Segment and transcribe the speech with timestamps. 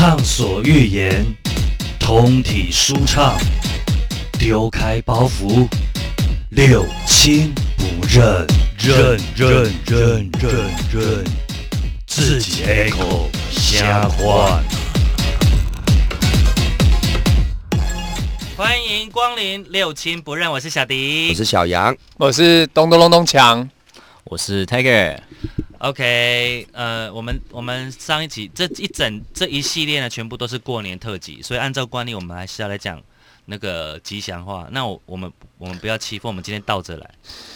[0.00, 1.26] 畅所欲言，
[1.98, 3.36] 通体舒畅，
[4.38, 5.68] 丢开包袱，
[6.48, 8.46] 六亲不认，
[8.78, 10.52] 认认认认
[10.90, 11.24] 认，
[12.06, 14.62] 自己开口瞎话。
[18.56, 23.68] 欢迎光临六亲不认，我是小迪，我是小杨，我是咚咚咚咚锵，
[24.24, 25.18] 我是 Tiger。
[25.80, 33.00] OK，呃，我们我们上一集这一整这一系列呢，全部都是过年特辑，所以按照惯例，我们还是要来讲
[33.46, 34.68] 那个吉祥话。
[34.72, 37.10] 那我我们我们不要欺负，我们今天倒着来。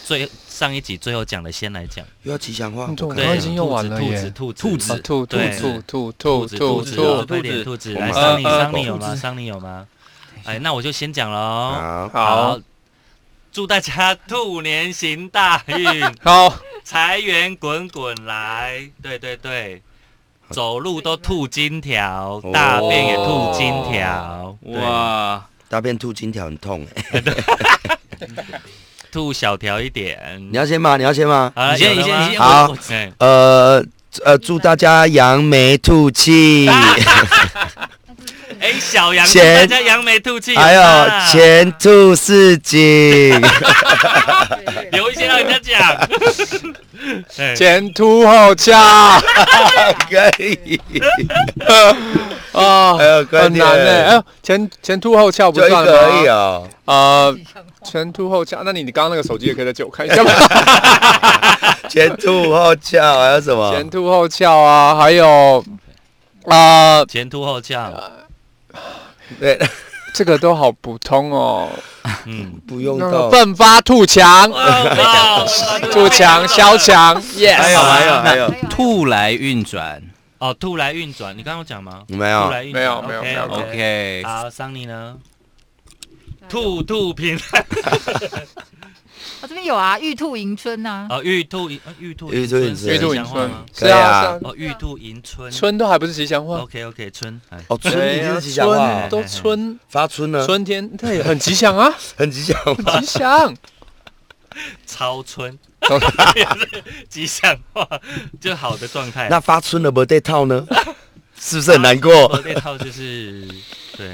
[0.07, 4.31] 最上一集最后讲的先来讲，又要吉祥话，对，已经用完了兔子耶。
[4.31, 9.17] 兔子兔子，兔兔对兔兔兔兔子兔子兔快点兔子来，桑尼呃桑尼有吗？
[9.17, 9.87] 桑尼有吗？
[10.45, 12.11] 哎，那我就先讲了哦。
[12.11, 12.61] 好，好，
[13.53, 16.03] 祝大家兔年行大运。
[16.23, 16.57] 好，
[16.87, 19.81] 财源滚滚来，对对对，
[20.51, 22.51] 走路都吐金条，哦。
[22.53, 26.87] 大便也吐金条，哇，大便吐金条很痛。
[27.13, 27.23] 哎，
[29.11, 30.47] 吐小条一点。
[30.53, 30.99] 你要先吗？
[30.99, 31.51] 你要先吗？
[31.73, 32.39] 你先你先你先。
[32.39, 32.75] 好。
[33.19, 33.83] 呃
[34.25, 36.69] 呃，祝大家扬眉吐气，
[38.61, 41.27] 哎，小杨，钱大家扬眉吐气，还有啊。
[41.33, 43.41] 前途似锦。
[44.93, 46.09] 留一些让人家讲。
[47.39, 48.73] 哎前凸后翘
[50.09, 50.81] 可以，
[52.53, 54.05] 啊还，有快很难呢。
[54.05, 56.33] 哎呦，前前凸后翘不算个而已吗？
[56.35, 56.69] 哦。
[56.87, 57.37] 呃，
[57.85, 60.31] 前凸后翘，那你你刚刚那个手机也可以再借我看一下吗？
[61.89, 63.71] 前凸后翘，还有什么？
[63.75, 65.65] 前凸后翘啊，还有
[66.47, 67.93] 啊，前凸后翘，
[69.41, 69.59] 对，
[70.15, 71.69] 这个都好普通哦。
[72.25, 73.31] 嗯，不用那到个。
[73.31, 75.45] 奋发图强，哇
[75.93, 77.73] 图强萧强还，yes。
[77.73, 80.01] 有还有还有，兔来运转
[80.39, 82.03] 哦，兔来运转，你刚刚有讲吗？
[82.09, 82.49] 没有？
[82.73, 85.17] 没有没有没有 OK，OK，OK，好，桑尼呢？
[86.49, 87.39] 兔兔平
[89.45, 93.51] 我这边有啊，玉兔迎春呐、哦，玉兔迎呃玉兔玉兔迎春玉兔迎春？
[93.79, 95.53] 可以啊是啊哦，玉兔迎春。
[95.53, 97.39] 春都还不是吉祥话，OK OK，春。
[97.51, 102.99] 哎，哦，春已经是吉祥话都春发春了，春天，对，很吉祥啊， 很吉祥话。
[103.01, 103.55] 吉祥。
[104.87, 105.59] 超春
[107.11, 107.87] 吉祥话，
[108.41, 109.29] 就好的状态。
[109.29, 110.67] 那发春了不对套呢？
[111.39, 112.11] 是不是很难过？
[112.29, 113.47] 我这套就是
[113.99, 114.11] 对。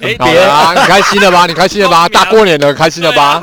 [0.00, 1.46] 哎，好了啊，你开心了吧？
[1.46, 2.08] 你开心了吧？
[2.10, 3.42] 大过年的，开心了吧？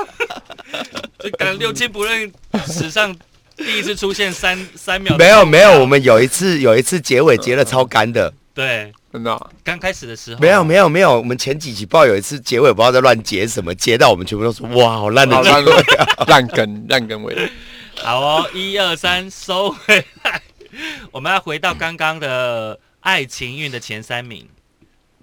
[1.19, 2.31] 这可能六亲不认
[2.67, 3.15] 史上
[3.55, 5.15] 第一次出现三 三秒。
[5.17, 16.07] 没有没有，我们有一次有一次结尾结的超干的，对真的啊，刚开始的时候没有没有没有，我们前几集不知道有一次结尾不知道在乱结什么，结到我们全部都说哇好烂的结好烂尾啊！
[16.27, 17.49] 烂根烂根尾。
[18.03, 20.41] 好哦，一二三，收回来。
[21.11, 24.47] 我们要回到刚刚的爱情运的前三名：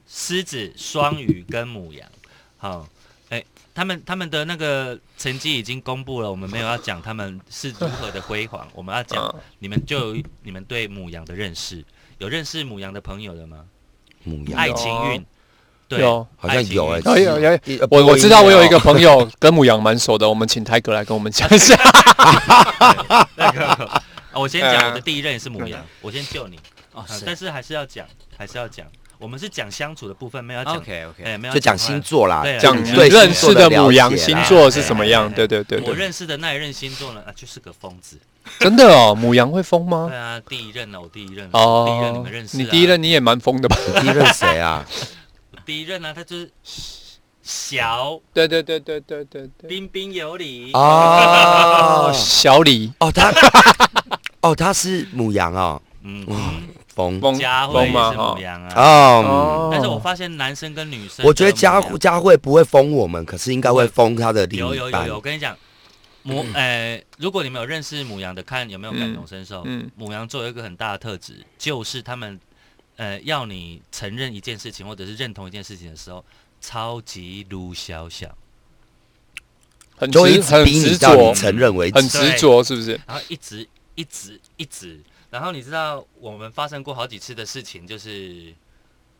[0.07, 2.09] 狮子、双鱼跟母羊。
[2.57, 2.89] 好，
[3.31, 3.45] 哎，
[3.75, 11.85] 他们他们的那个成绩已经公布了，我们没有要讲他们是如何的辉煌， 我们要讲嗯你们就有你们对母羊的认识。
[12.19, 13.65] 有认识母羊的朋友的吗？
[14.23, 15.27] 母羊爱情运，
[15.89, 21.75] 对，有好像有哎爱情运有有有一呃我我知道我有一个朋友 跟母羊蛮熟的，我们请泰哥来跟我们讲一下。
[23.37, 26.59] 那个，啊我先讲嗯我的第一任也是母羊，我先救你。
[27.27, 28.07] 但是还是要讲，
[28.39, 28.87] 还是要讲。
[29.25, 35.33] 我们是讲相处的部分，没有讲，，OK 哎，OK，没有就讲星座啦对，讲认识的母羊星座是什么样？
[35.33, 38.19] 对对对我认识的那一任星座呢，啊，就是个疯子。
[38.61, 40.19] 真的哦，母羊会疯吗对？
[40.19, 42.61] 啊，第一任呢，我第一任，哦，第一任你们认识啊？
[42.61, 43.77] 你第一任你也蛮疯的吧？
[43.99, 44.85] 第一任谁啊？
[45.65, 46.51] 第一任呢，他就是
[47.43, 49.71] 小对对对对对对对。
[49.71, 53.33] 彬彬有礼哦小李哦，他
[54.43, 56.27] 哦他是母羊哦，嗯，
[56.95, 57.87] 疯疯佳慧？
[57.87, 58.75] 是母哦羊啊。
[58.77, 58.83] 哦。
[59.27, 65.21] 哦但是我发现男生跟女生我觉得佳佳慧不会封我们，可是应该会封他的另一半有有有有，我。
[65.21, 65.57] 跟你讲，
[66.23, 69.63] 母呃，如果你们有认识母羊的，看有没有感同身受。
[69.67, 72.39] 嗯母羊座有一个很大的特质，就是他们
[72.97, 76.25] 呃要你承认一件事情或者是认同一件事情的时候，
[76.61, 78.35] 超级鲁小小，
[79.97, 81.97] 很就会一直执很执逼你到你着，承认为止。
[81.97, 83.01] 很执着，是不是？
[83.07, 85.01] 然后一直一直一直，
[85.35, 88.55] 然后你知道我们发生过好几次的事情，就是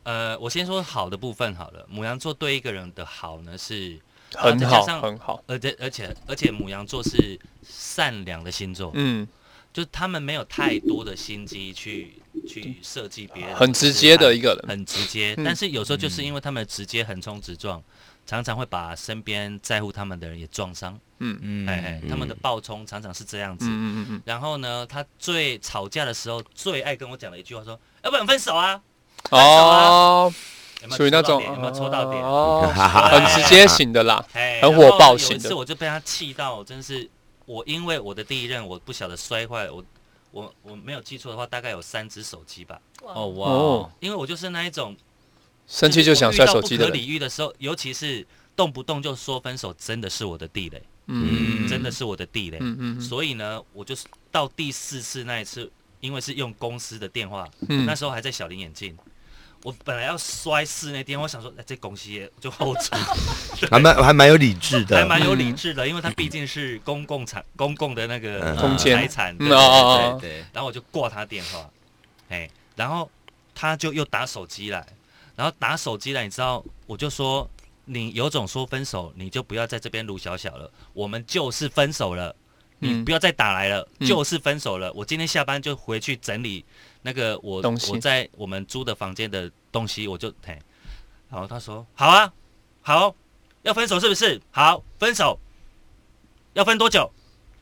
[0.03, 1.85] 呃，我先说好的部分好了。
[1.89, 3.99] 母羊座对一个人的好呢是，
[4.33, 5.43] 很好，很好。
[5.45, 9.27] 而且而且而且母羊座是善良的星座，嗯，
[9.73, 12.13] 就他们没有太多的心机去
[12.47, 14.69] 去设计别人，很直接的一个人。
[14.69, 15.35] 很直接。
[15.37, 17.83] 嗯但是有时候就是因为他们直接横冲直撞，
[18.25, 20.99] 常常会把身边在乎他们的人也撞伤。
[21.19, 23.65] 嗯嗯哎哎，他们的暴冲常常是这样子。
[23.65, 28.81] 嗯嗯嗯嗯，然后呢，他最吵架的时候最爱跟我讲的一句话说：“要不然分手啊
[29.31, 30.33] 哦，！”
[30.83, 32.21] 有没有属于那种戳到点有没有抽到点？
[32.21, 34.23] 哦，很直接型的啦。
[34.33, 37.09] 哎很火爆型的有一次我就被他气到，真是
[37.45, 39.83] 我因为我的第一任我不晓得摔坏，我
[40.31, 42.79] 我我没有记错的话，大概有三只手机吧。
[43.01, 44.93] 哦哇哦，因为我就是那一种
[45.67, 46.97] 生气就想摔手机的不可。
[46.97, 48.25] 理喻的时候，尤其是
[48.55, 51.67] 动不动就说分手，真的是我的地雷，嗯。
[51.67, 52.57] 真的是我的地雷。
[52.61, 53.01] 嗯嗯嗯。
[53.01, 57.85] 所以呢，我就是到第四次那一次，因为是用公司的电话，嗯。
[57.85, 58.95] 那时候还在小林眼镜。
[59.63, 62.95] 我本来要摔室内电话，我想说，哎，这公司也就 hold 住，
[63.71, 69.33] 还蛮还蛮有理智的，还蛮有理智的，因为它毕竟是公共产、公共的那个财产。
[69.33, 69.37] 嗯。
[69.39, 70.17] 对对对哦哦。
[70.21, 71.67] 对对，然后我就挂他电话，
[72.29, 73.09] 哎，然后
[73.55, 74.85] 他就又打手机来，
[75.35, 77.49] 然后打手机来，你知道，我就说
[77.85, 82.35] 你有种说分手，你就不要在这边撸小小了，我们就是分手了，
[82.79, 84.91] 你嗯不要再打来了，嗯就是分手了。
[84.93, 86.63] 我今天下班就回去整理
[87.01, 90.57] 那个我东我在我们租的房间的东西，我就嘿，
[91.29, 92.31] 然后他说好啊，
[92.81, 93.13] 好，
[93.63, 94.41] 要分手是不是？
[94.51, 95.39] 好，分手，
[96.53, 97.11] 要分多久？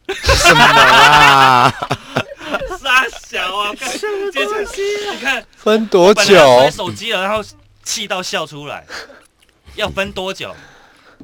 [0.07, 1.73] 什么啊？
[2.79, 3.73] 傻小啊！
[3.73, 3.89] 干
[4.31, 4.61] 接着
[5.13, 6.69] 你看，分多久？
[6.69, 7.41] 手机了，然后
[7.83, 8.85] 气到笑出来。
[9.75, 10.55] 要分多久？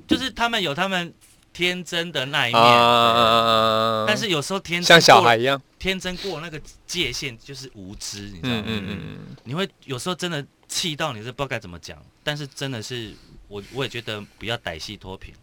[0.07, 1.13] 就是他们有他们
[1.53, 5.61] 天真的那一面，啊但是有时候天真像小孩一样。
[5.77, 8.63] 天真过那个界限就是无知，你知道吗？
[8.65, 13.13] 嗯嗯嗯嗯，你会有时候真的气到你是不知道该怎么讲，但是真的是
[13.47, 15.33] 我我也觉得不要歹戏拖平，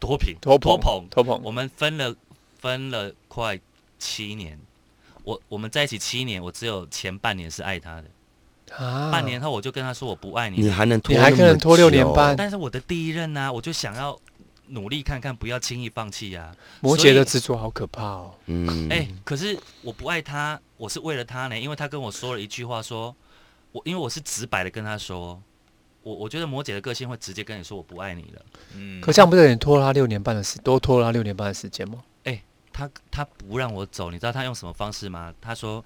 [0.00, 1.24] 拖平托拖捧捧。
[1.24, 1.40] 捧。
[1.44, 2.14] 我们分了
[2.58, 3.58] 分了快
[3.98, 4.58] 七年，
[5.22, 8.04] 我我们在一起七年，我只有前半年是爱他的，
[8.76, 9.10] 啊。
[9.10, 11.14] 半年后我就跟他说我不爱你你，还能拖？
[11.14, 14.18] 你还可能拖六年半，但是我的第一任呢、我就想要
[14.68, 18.34] 努力看看，不要轻易放弃呀、摩羯的执着好可怕哦。
[18.46, 23.14] 嗯，哎、可是我不爱他，我是为了他呢，因为他跟我说了一句话说，
[23.72, 25.40] 我因为我是直白的跟他说，
[26.02, 28.42] 我我觉得摩羯的个性会直接跟你说我不爱你了，
[28.74, 29.00] 嗯。
[29.00, 31.98] 可这样不是有点拖了他六年半的时，多拖了他六年半的时间吗？
[32.24, 32.42] 哎
[32.72, 35.32] 他他不让我走，你知道他用什么方式吗？
[35.40, 35.82] 他说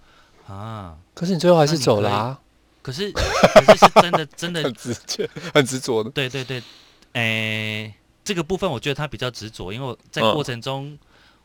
[0.48, 2.40] 啊，可是你最后还是走了啊，
[2.82, 6.10] 可是可是是真的 真的很直接，很执着的。
[6.10, 6.62] 对对对，
[7.12, 7.94] 诶、
[8.24, 10.98] 这个部分我觉得他比较执着，因为我在嗯过程中，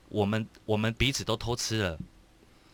[0.09, 1.97] 我们我们彼此都偷吃了，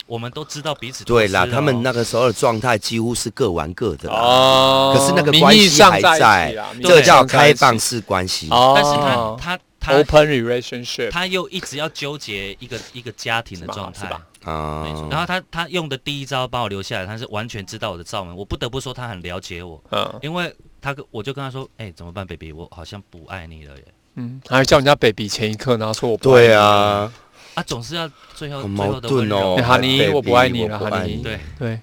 [0.05, 1.81] 我们都知道彼此偷对啦，他们哦。
[1.83, 4.15] 那个时候的状态几乎是各玩各的啦。
[4.15, 8.47] 哦可是那个名关系还义上在这个叫开放式关系。
[8.51, 14.05] 哦，但是他他他 open relationship 他又一直要纠结一个一个家庭的状态。
[14.05, 14.85] 是吧，啊。
[15.09, 20.19] 然后他他用的第一招把我留下来，他是完全知道我的罩门，我不得不说他很了解我，嗯。
[20.21, 23.85] 因为他跟我就跟他说，哎、怎么办，baby，我好像不爱你了耶。
[24.15, 27.13] 嗯，还叫人家 baby 前一刻，然后说我不爱你对，啊，
[27.53, 29.55] 啊，总是要最后最后的温盾哦。
[29.63, 31.13] 哈尼我不爱你了我不爱你。
[31.13, 31.23] 哈尼。
[31.23, 31.79] 对，对，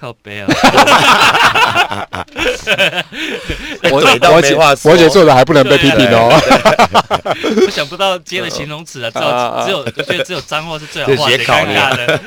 [0.00, 0.46] 靠背啊，
[3.92, 4.92] 我怼到我姐没话说。
[4.92, 6.30] 我姐做的还不能被批评哦。
[7.66, 12.18] 我想不到接的形容词啊，只啊有只有我觉得只有脏话是最好化解尴尬的。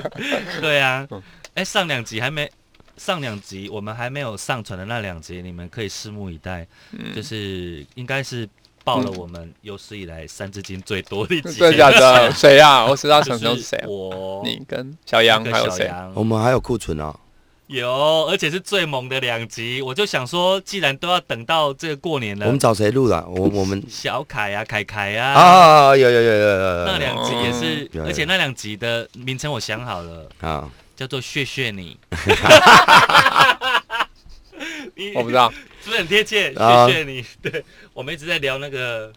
[0.60, 1.06] 对啊。
[1.10, 1.22] 嗯，
[1.54, 2.50] 哎，上两集还没
[2.98, 6.66] 上两集，我们还没有上传的那两集，你们可以拭目以待。
[6.92, 7.14] 嗯。
[7.14, 8.46] 就是应该是
[8.84, 12.30] 报了我们有史以来三字经最多的一集，真的假的？
[12.32, 12.84] 谁啊？
[12.84, 13.86] 我知道想就是谁啊？
[13.88, 15.90] 我你跟小杨那个还有谁？
[16.14, 17.14] 我们还有库存哦。
[17.68, 19.80] 有，而且是最猛的两集。
[19.80, 23.26] 我就想说，既然都要等到这个过年了我们，找谁录了？
[23.28, 31.96] 我 我们小凯啊、凯凯啊，啊，有有有有有有那两集也是，而且那两集的名称我想好了，啊，叫做“血血你”。
[34.94, 35.50] 你我不知道。
[35.82, 36.54] 是不是很贴切？
[36.56, 39.12] 啊血血你， 对，我们一直在聊那个。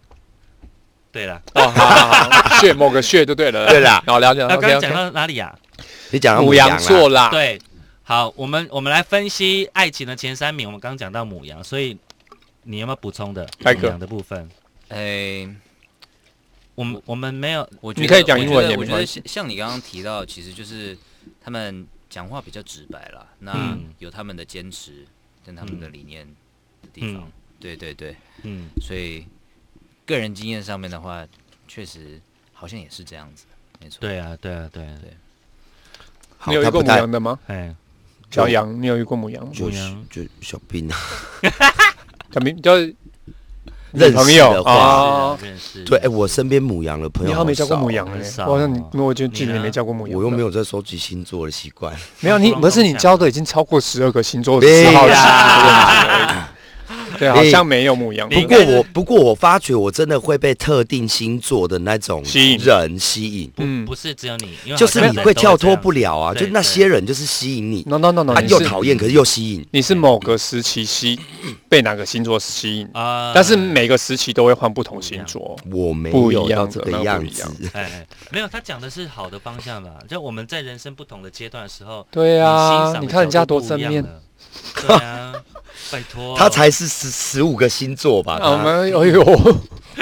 [1.12, 3.66] 对了，哦，好好好，穴 某个穴就对了。
[3.70, 4.42] 对啦然后了解。
[4.42, 4.94] 那刚刚讲。
[4.94, 5.58] 到哪里呀？
[6.12, 7.58] 你讲到母羊座啦，对，
[8.04, 10.68] 好，我们我们来分析爱情的前三名。
[10.68, 11.98] 我们刚刚讲到母羊，所以
[12.64, 14.50] 你有没有补充的母羊的部分？
[14.90, 15.48] 哎，
[16.76, 20.98] 我们我们没有，我觉得你可以讲英文我觉得像像你刚刚提到，其实就是
[21.42, 25.06] 他们讲话比较直白啦，那嗯有他们的坚持
[25.46, 26.34] 跟他们的理念的
[26.94, 27.24] 地方。
[27.24, 27.32] 嗯。
[27.58, 29.26] 对对对，嗯，所以
[30.06, 31.26] 个人经验上面的话，
[31.68, 32.20] 确实
[32.54, 33.46] 好像也是这样子，
[33.82, 33.98] 没错。
[34.02, 35.12] 对啊，对啊，对啊，对。
[36.48, 37.40] 你有遇过母羊的吗？
[37.48, 37.74] 哎，
[38.30, 39.52] 小羊，你有遇过母羊吗？
[39.52, 40.06] 就是母羊。
[40.12, 40.98] 就小兵啊，
[42.32, 42.96] 小明就是
[43.94, 44.54] 认识朋友。
[44.54, 45.40] 的话，哦。
[45.42, 48.46] 认识，对，哎，我身边母羊的朋友你好像没交过母羊哎，很少。
[48.48, 50.16] 我好像你，我就记你呢得你没交过母羊。
[50.16, 51.96] 我又没有在收集星座的习惯。
[52.20, 55.24] 没有，你不不是你讲交的已经超过十二个星座的对十号星啦。
[55.24, 56.35] 的问题而已。
[57.20, 58.36] 对，好像没有母羊的。
[58.40, 69.66] 不过我不过我发觉我真的会被特定星座的那种吸引人吸引，嗯不是只有你，就是你会跳脱不了啊，就那些人就是吸引你，，no no no no，他又讨厌可是又吸引。
[69.72, 71.20] 你是某个时期吸
[71.70, 75.58] 被哪个星座吸引，啊但是每个时期都会换不同星座。
[75.72, 77.44] 我没不一有到样的那这个样子，
[77.74, 79.92] 哎，哎没有，他讲的是好的方向吧？
[80.08, 84.04] 就我们在人生不同的阶段的时候，对啊，你看人家多正面。
[84.82, 85.34] 对啊，
[85.92, 88.40] 拜托，他才是十十五个星座吧？
[88.42, 89.58] 啊，我们哎呦，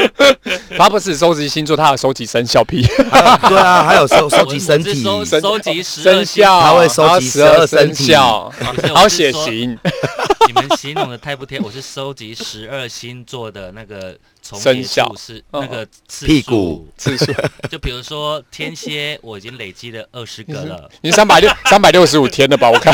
[0.78, 8.06] 他不是收集星座，他有收集生肖皮，对啊，还有收收集身体，收收集十生肖，他会收集十二12身体。
[8.06, 9.78] 生肖，不是还有我是说血型，
[10.48, 15.08] 你们形容的太不贴，我是收集十二星座的那个重叠生肖。
[15.10, 15.62] 数是哦。
[15.62, 16.28] 那个次数。
[16.28, 17.26] 屁股，次数，
[17.70, 22.70] 就比如说天蝎，我已经累积了二十个了，你三百六三百六十五天了吧？
[22.72, 22.94] 我看，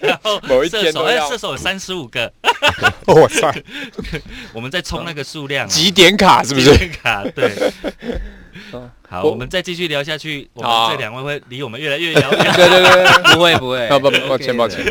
[0.06, 2.32] 然后某一射手，哎，射手有三十五个，
[3.06, 3.52] 我操，
[4.52, 6.70] 我们在冲那个数量啊，几点卡是不是？
[7.02, 7.52] 卡对
[8.02, 8.20] 嗯。
[9.08, 12.38] 好，我我们再继续聊下去，我好们这两位会离我们越来越遥远。
[12.54, 14.84] 对对对对，不会不会， 啊不不抱歉 抱歉，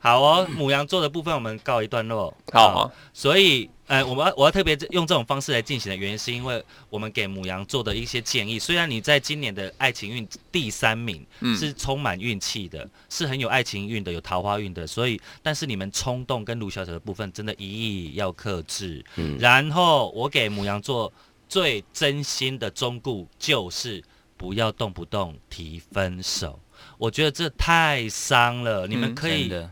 [0.00, 2.32] 好哦，母羊座的部分我们告一段落。
[2.52, 8.58] 好啊，所以，呃，我们要我要特别用这种方式来进行的原因，是因为我们给母羊座的一些建议。
[8.58, 19.04] 虽然你在今年的爱情运第三名，嗯是充满运气的，是很有爱情运的，有桃花运的，所以，但是你们冲动跟卢小姐的部分，真的一意要克制。
[19.16, 21.12] 嗯然后，我给母羊座
[21.48, 24.02] 最真心的忠告就是，
[24.36, 26.60] 不要动不动提分手。
[26.98, 29.70] 我觉得这太伤了，你们嗯可以真的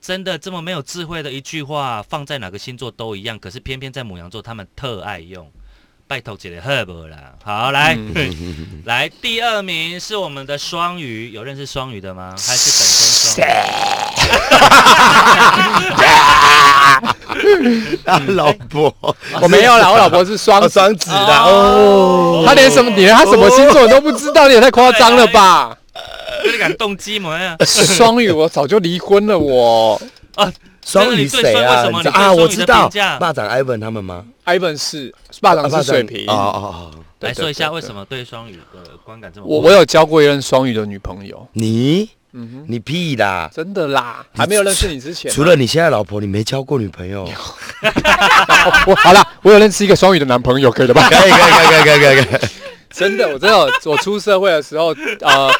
[0.00, 5.50] 真的这么没有智慧的一句话，放在哪个星座都一样，可是偏偏在母羊座他们特爱用。
[6.08, 12.30] 拜托姐姐赫不啦，好来、嗯 来，第二名是我们的双鱼，有认识双鱼的吗？
[12.38, 13.05] 还是本？
[18.04, 18.94] 他老婆。
[19.40, 25.76] 我没有啦，我老婆是双双子的哦，他连什么连他什么星座你都不知道，你也太夸张了吧？
[26.50, 27.56] 你敢动机吗？
[27.64, 30.00] 双鱼我早就离婚了，我。
[30.84, 31.90] 双鱼谁啊？
[32.12, 36.26] 啊，我知道，霸掌 Ivan 他们吗？Ivan 是霸掌是水瓶。
[36.28, 39.46] 哦，哦哦，对来说一下对为什么对双鱼的观感这么？
[39.48, 43.50] 我我有交过一任双鱼的女朋友，你嗯哼，你屁啦！
[43.50, 47.26] 真的啦，还没有认识你之前啊，除了你现在老婆，你没交过女朋友？
[48.86, 51.08] 我好了，我有认识一个双语的男朋友，可以了吧？
[51.08, 52.48] 可以可以可以可以可以可以可以。
[52.90, 55.50] 真的，我真的，我出社会的时候，呃，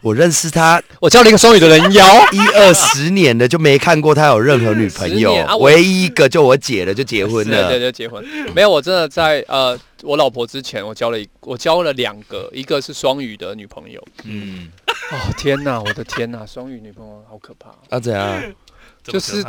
[0.00, 7.80] 我认识他我交了一个双语的人妖，一二十年的，就没看过他有任何女朋友啊，唯一一个就我姐了，就结婚对对，了。
[7.80, 8.24] 就结婚。
[8.54, 14.02] 没有，我真的在呃，我老婆之前，我交了一，我交了两个，一个是双语的女朋友。
[14.24, 14.68] 嗯，
[15.10, 17.70] 哦天哪，我的天哪，双鱼女朋友好可怕！
[17.90, 18.42] 啊怎样？
[19.02, 19.44] 就是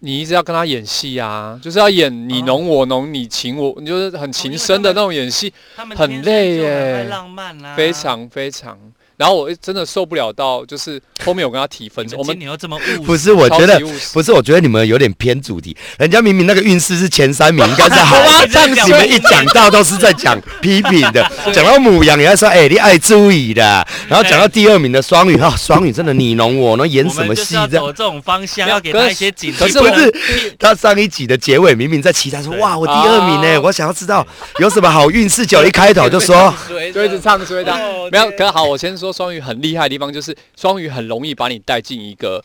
[0.00, 5.52] 你一直要跟她演戏啊，就是要演你侬我侬，你情我，你就是很情深的那种演戏，
[5.96, 8.78] 很累耶浪漫啦、非常非常。
[9.16, 13.78] 然后我真的受不了到，就是后面我跟他提分手，我们你们今年又这么务不是，我觉得
[14.12, 15.76] 不是，我觉得你们有点偏主题。
[15.98, 18.48] 人家明明那个运势是前三名，应该是好的。
[18.50, 23.62] 这样你们一讲到都是在讲批评的， 讲到母羊，你还说哎、你爱注意的。
[24.08, 27.86] 然后讲到第二名的双鱼，哈、 双鱼真的你侬我侬，演什么戏这样？
[27.86, 29.58] 这种方向，要给他一些警惕。
[29.58, 30.12] 可是我不是
[30.58, 34.26] 他上一集的结尾明明在期待说哇我第二名呢，哦我想要知道
[34.58, 36.52] 有什么好运势，就一开头就说
[36.92, 37.78] 就一直唱衰她。
[37.78, 42.42] 哦没有，天可好，我先说双鱼很厉害的地方，就是双鱼很容易把你带进一个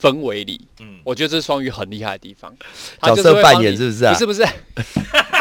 [0.00, 0.60] 氛围里。
[0.80, 2.54] 嗯，我觉得这是双鱼很厉害的地方。
[3.00, 4.12] 他角色扮演是不是啊？
[4.12, 4.46] 不是不是，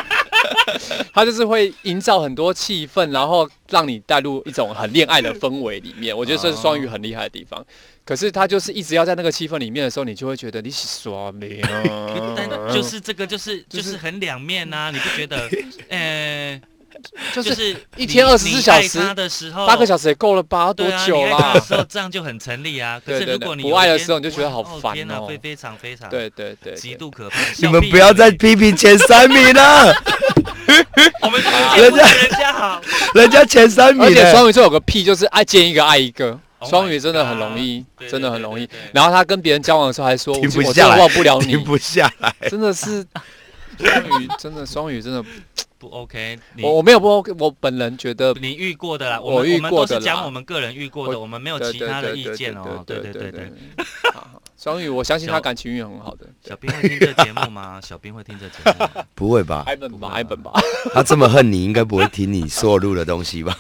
[1.14, 6.16] 他就是会营造很多气氛，然后让你带入一种很恋爱的氛围里面。
[6.18, 7.66] 我觉得这是双鱼很厉害的地方。
[8.06, 11.84] 可是他就是一直要在那个气氛里面的时候，你就会觉得你是耍没啊
[12.38, 15.50] 但就是这个就是就就是是很两面呐、你不觉得？
[15.90, 16.62] 呃，
[17.34, 20.74] 就 就是是一天二十四小时他的时候，八个小时也够了吧？
[20.74, 21.62] 多久啦的？
[21.62, 23.00] 时候这样就很成立啊。
[23.06, 27.38] 可是对对对如果你不爱的时候你就觉得好哇烦天哪，哦会非常非常对对对，极度可怕。
[27.58, 29.94] 你们不要再批评前三名了，
[31.22, 32.82] 我们节目比人家好。
[33.14, 34.32] 人家前三名而且。
[34.32, 36.38] 双鱼座有个屁，就是爱见一个爱一个。
[36.60, 38.68] Oh 双鱼真的很容易真的很容易。
[38.92, 41.64] 然后他跟别人交往的时候还说：“我停不我真的下来忘不了你停。
[41.64, 43.06] 不下来。”真的是
[43.78, 45.24] 双鱼，真的双鱼真的，
[45.78, 52.84] 不 OK，你我我没有不 OK，我本人觉得你遇过的啦，我遇们我们都是讲我们个人遇过的，我们没有其他的意见哦。
[52.86, 53.52] 对对对对
[54.58, 56.26] 双鱼，我相信他感情运很好的。
[56.44, 57.80] 小兵会听这节目吗？
[57.80, 59.06] 小兵会听这节目吗？
[59.14, 59.64] 不会吧？
[59.68, 60.52] 爱本吧，爱本吧。
[60.94, 63.56] 他这么恨你，应该不会听你所有录的东西吧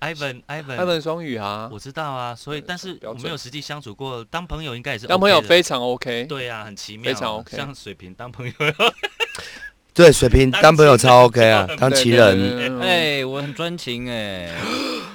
[0.00, 6.26] ？Ivan Ivan 他们双语啊，我知道啊，所以但是我没有实际相处过，当朋友应该也是当朋友非常 OK。
[6.26, 8.52] 对啊，很奇妙啊，非常 OK 像水瓶当朋友，
[9.92, 12.80] 对，水瓶当朋友超 OK 啊， 当对情人。
[12.80, 14.48] 哎，我很专情哎，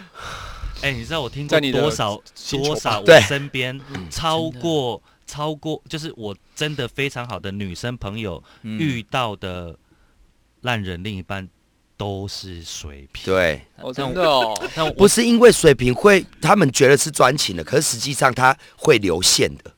[0.84, 3.80] 哎，你知道我听过在你多少多少我对身边
[4.12, 8.78] 超过超过，就是我真的非常好的女生朋友嗯。
[8.78, 9.76] 遇到的
[10.62, 11.48] 烂人另一半
[11.98, 19.72] 都是水瓶，对，哦，真的不是因为水瓶会，他们觉得是专情的，可是实际上他会流线的，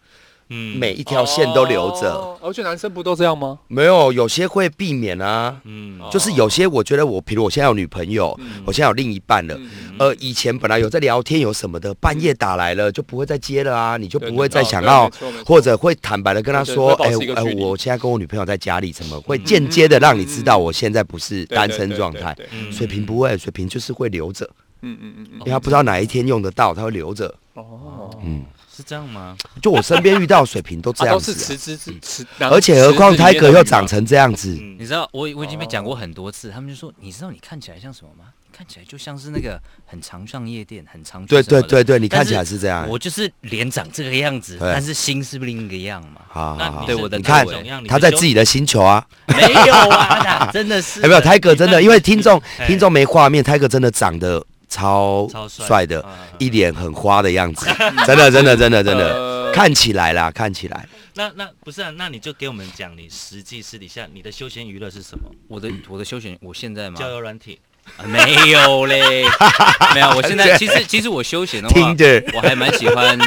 [0.49, 0.77] 嗯。
[0.77, 2.13] 每一条线都留着。
[2.13, 2.37] 哦。
[2.41, 3.59] 而且男生不都这样吗？
[3.67, 5.59] 没有，有些会避免啊。
[5.65, 5.99] 嗯。
[6.11, 8.63] 就是有些，我觉得我，比如我现在有女朋友，嗯。
[8.65, 9.69] 我现在有另一半了，嗯。
[9.99, 15.09] 呃，以前本来有在聊天有什么的，半夜打来了就不会再接了啊，你就不会再想要
[15.45, 19.43] 或者会坦白的跟他说，哎哎，我现在跟我女朋友在家里，怎么会嗯。
[19.43, 22.35] 间接的让你知道我现在不是单身状态？
[22.71, 24.47] 水瓶不会，水瓶就是会留着，
[24.81, 25.39] 嗯嗯嗯嗯。
[25.39, 27.33] 因为他不知道哪一天用得到，他会留着。
[27.55, 28.43] 哦，嗯，
[28.77, 29.35] 是这样吗？
[29.59, 38.25] 就我身边遇到水瓶都这 啊，样子啊，都是辞职辞辞，而且何况他 Tiger 又长成这样子，嗯你知道我我已经被讲过很多次，他们就说你知道你看起来像什么吗？
[38.49, 42.87] 你看起来就像是那个很常上夜店、很常去对什么的对对对，你看起来是这样。
[42.87, 46.21] 我就是脸长这个样子，对但是心是另一个样嘛。
[46.29, 47.83] 好对我的你看怎样？
[47.83, 57.65] 你他在自己的星球啊，没有啊， 真的是哎，没有 Tiger 真的， 因为听众哎听众没画面，Tiger 真的长得超超帅帅的，啊一脸很花的样子，
[58.05, 60.87] 真的真的真的真的，看起来啦，看起来。
[61.15, 61.89] 那那不是啊？
[61.97, 65.31] 那你就给我们讲你实际私底下你的休闲娱乐是什么？
[65.47, 66.97] 我的 我的休闲，我现在吗？
[66.99, 67.59] 交友软体。
[67.97, 68.19] 啊没
[68.51, 69.23] 有嘞，
[69.95, 70.09] 没有。
[70.09, 71.95] 我现在 其实其实我休闲的话，
[72.35, 73.17] 我还蛮喜欢。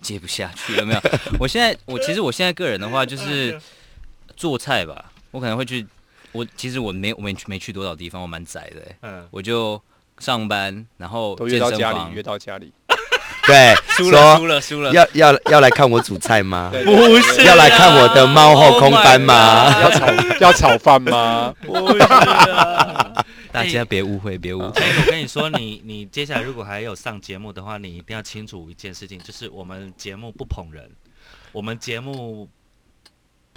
[0.00, 1.00] 接不下去了没有？
[1.38, 3.60] 我现在我其实我现在个人的话就是
[4.36, 5.86] 做菜吧，我可能会去。
[6.32, 9.80] 我其实我没我没去没去多少地方，我蛮宅的、欸，嗯，我就
[10.18, 12.72] 上班，然后都约到家里，约到家里，
[13.46, 16.70] 对，输了输了输了，要要要来看我煮菜吗？
[16.74, 19.80] 对不是要来看我的猫后空翻 Oh 吗？
[19.80, 20.06] 要炒
[20.40, 21.54] 要炒饭吗？
[21.64, 24.82] 不是啊，大家别误会，别误会。
[24.82, 30.90] 哎，我跟你说，你你接下来如果还有上节目的话，你一定要清楚一件事情，就是我们节目不捧人，
[31.52, 32.48] 我们节目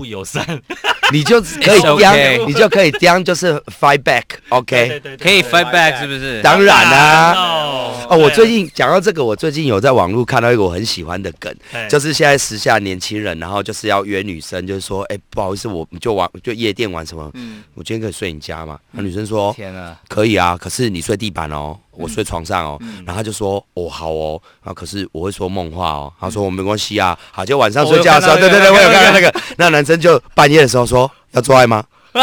[0.02, 0.44] 不友善。
[1.14, 2.16] 你就可以刁
[2.48, 5.02] 你就可以刁，就是 fight back，OK？
[5.20, 6.42] 可以 fight back 是不是？
[6.42, 7.34] 当然啦。
[7.36, 18.80] 哦哦，我最近讲到这个，我最近有在网络看到一个我很喜欢的梗，哎就是现在时下年轻人，然后就是要约女生，就是说，哎、不好意思，我们就玩就夜店玩什么，嗯，我今天可以睡你家吗？
[18.92, 23.04] 那女生说天啊，可以啊，可是你睡地板哦，我睡床上哦，嗯。
[23.06, 31.84] 然后他就说哦好哦，然后可是我会说梦话哦，他说我没关系啊，好，就晚上睡觉的时候，对对对，我有有看到那个，那男生就半夜的时候说要做爱吗？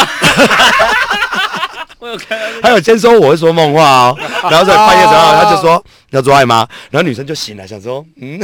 [2.00, 4.16] 我有看到还有先说我会说梦话哦，
[4.50, 6.66] 然后在半夜的时候他就说要做爱吗？
[6.90, 8.40] 然后女生就醒了想说，嗯，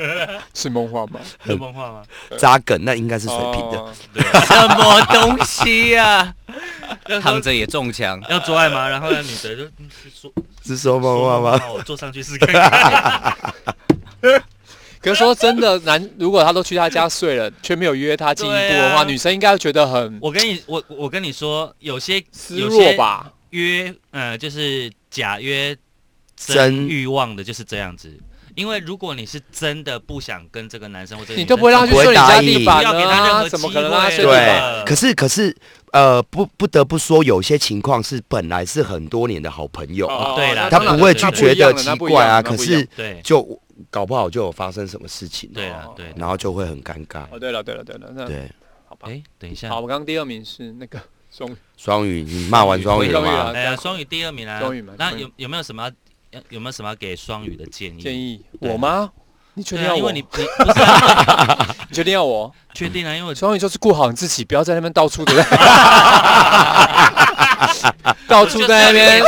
[0.54, 1.20] 是梦话吗？
[1.44, 2.02] 有梦话吗？
[2.38, 3.78] 扎梗那应该是水平的。
[3.78, 3.92] 哦
[4.46, 6.34] 什么东西呀？
[7.22, 8.88] 躺着也中枪，要做爱吗？
[8.88, 9.64] 然后呢，女的就
[10.14, 10.32] 说
[10.64, 11.60] 是说梦话说吗？
[11.72, 13.54] 我坐上去试看看。
[15.00, 23.32] 可是说真的，男如果他都去他家睡了，却没有约他进一步的话，啊女生应该会觉得很我跟你我我跟你说，有些失落有些吧？
[23.50, 25.76] 约呃就是假约
[26.36, 28.16] 真真欲望的，就是这样子。
[28.54, 33.42] 因为如果你是真的不想跟这个男生或者你都不会让他去睡你家地板不要给他任啊？
[33.42, 34.32] 何怎么可能让他机会？
[34.32, 35.54] 对，可是可是
[35.92, 42.40] 呃，不不得不说，有些情况是本来是很多年的好朋友，哦对啦他不会去觉得奇怪啊。
[42.40, 43.46] 可是对就
[43.90, 46.06] 搞不好就有发生什么事情，对啊对。
[46.16, 47.24] 然后就会很尴尬。
[47.30, 48.50] 哦，对了对了对了，那对，
[48.88, 49.06] 好吧。
[49.10, 50.98] 哎，等一下好，，我刚刚第二名是那个
[51.30, 53.52] 双双语，你骂完双语了吗？
[53.54, 54.60] 哎呀，双语第二名啦。
[54.60, 55.92] 双语嘛那有有没有什么要
[56.50, 58.02] 有没有什么要给双语的建议？
[58.02, 59.10] 建议我吗？
[59.54, 59.98] 你确定要我？
[59.98, 62.52] 因为你你不是啊 你确定要我？
[62.74, 63.14] 确定啊？
[63.14, 65.32] 因为双语就是顾好你自己，不要在那边到处的，
[68.28, 69.22] 到处在那边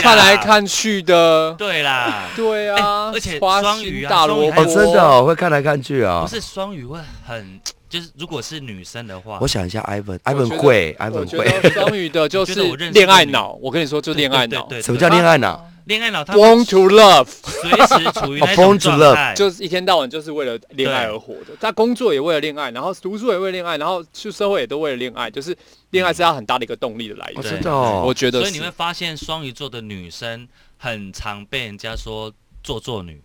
[0.00, 0.36] 看来。
[0.36, 1.54] 看去的。
[1.54, 6.28] 对啦，对啊，哎而且花双语啊大萝卜，双语还哦，真的哦，会看来看去啊不。
[6.28, 11.70] 是双语会很，就是如果是女生的话我，想一下我，Ivan，Ivan 觉得会，Ivan 会。
[11.70, 13.52] 双语的就是恋爱脑。
[13.54, 15.66] 我跟你说，就是恋爱脑什么叫恋爱脑？
[15.86, 16.22] 恋爱脑？
[16.22, 21.56] 他 Born to love，随时处于那哦种 状 love 态，就是一天到晚就是为了恋爱而活的。
[21.60, 25.56] 他工作也为了恋爱，然后读书也为了恋爱，然后去社会也都为了恋爱，就是
[25.90, 27.52] 恋爱是他很大的一个动力的来哦，源。
[27.52, 28.12] 真的哦我。
[28.12, 32.32] 觉得所以你会发现双鱼座的女生很常被人家说
[32.64, 33.22] 做作女，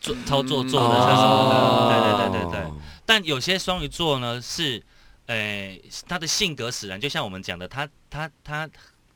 [0.00, 2.72] 做超做作的哦这种的，对对对对对。
[3.04, 4.82] 但有些双鱼座呢是，
[5.26, 8.70] 呃，他的性格使然，就像我们讲的，他他他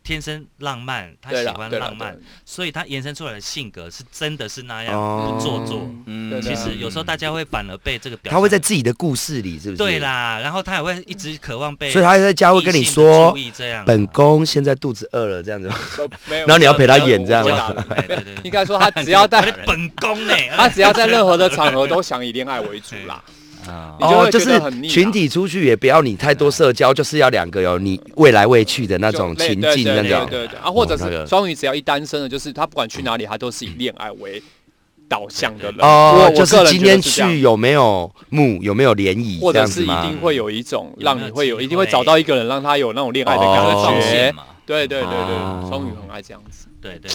[0.07, 5.91] 天生浪漫，他喜欢浪漫，所以他延伸出来的性格是真的是那样哦不做作。
[6.07, 9.77] 嗯其实有时候大家会反而被这个表他会在自己的故事里，是不是？
[9.77, 9.97] 对。
[9.97, 13.35] 啦，然后他也会一直渴望被，所以他在家会跟你说
[13.87, 15.69] 本宫现在肚子饿了，这样子。
[16.27, 23.25] 没有 然后你要陪他演这样吗我会打人对对对应该说他只要在本宫呢，他只要在任何的场合都想以恋爱为主啦。
[23.69, 23.97] 啊。
[24.01, 30.27] 哦，就是群体出去也不要你太多社交，就是要两个有你未来未去的那种情对对对境那种。
[30.31, 31.21] 对对啊，或者哦那个。
[31.23, 34.43] 是双鱼只要一单身的，就是他不管去哪里，他都是以恋爱为
[35.09, 35.81] 导向的人。
[35.81, 40.11] 哦就是今天去有没有木，有没有联谊，或者是一这样子吗？
[40.11, 44.35] 定会有一种让你会有，一定会找到一个人让他有那种恋爱的哦感觉。
[44.65, 45.61] 对对对哦。
[45.63, 46.67] 对，双鱼很爱这样子。
[46.81, 47.11] 对对，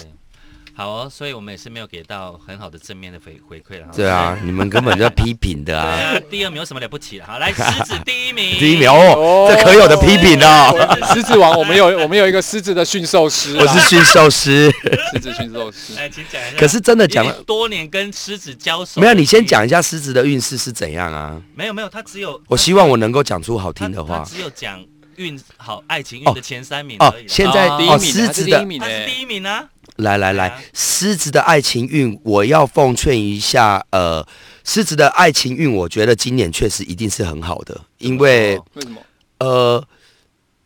[0.74, 3.86] 好哦，所以我们也是没有给到很好的正面的回回馈了。
[3.94, 6.14] 对啊，你们根本就在批评的对啊。
[6.14, 7.26] 啊，第二名有什么了不起的？
[7.26, 10.98] 好，来狮子第一名， 第一名哦，这可有的批评哦。
[11.12, 14.72] 狮子王，我们有我们有一个狮子的驯兽师啊，我是驯兽师，
[15.12, 15.94] 狮子驯兽师。
[15.94, 16.56] 来，请讲一下。
[16.58, 19.14] 可是真的讲了多年跟狮子交手，没有？
[19.14, 21.40] 你先讲一下狮子的运势是怎样啊？
[21.54, 24.24] 没有没有，他只有我希望我能够讲出好听的话。
[24.26, 24.82] 只有讲
[25.16, 34.26] 运好爱情运哦的前三名哦而已，现在啊第一哦，名啊，他是狮子的第一名哎，他是第一名啊，来来来狮子的爱情运，我要奉劝一下，呃，
[34.64, 39.00] 狮子的爱情运，我觉得今年确实一定是很好的，因为哦为什么？
[39.38, 39.84] 呃，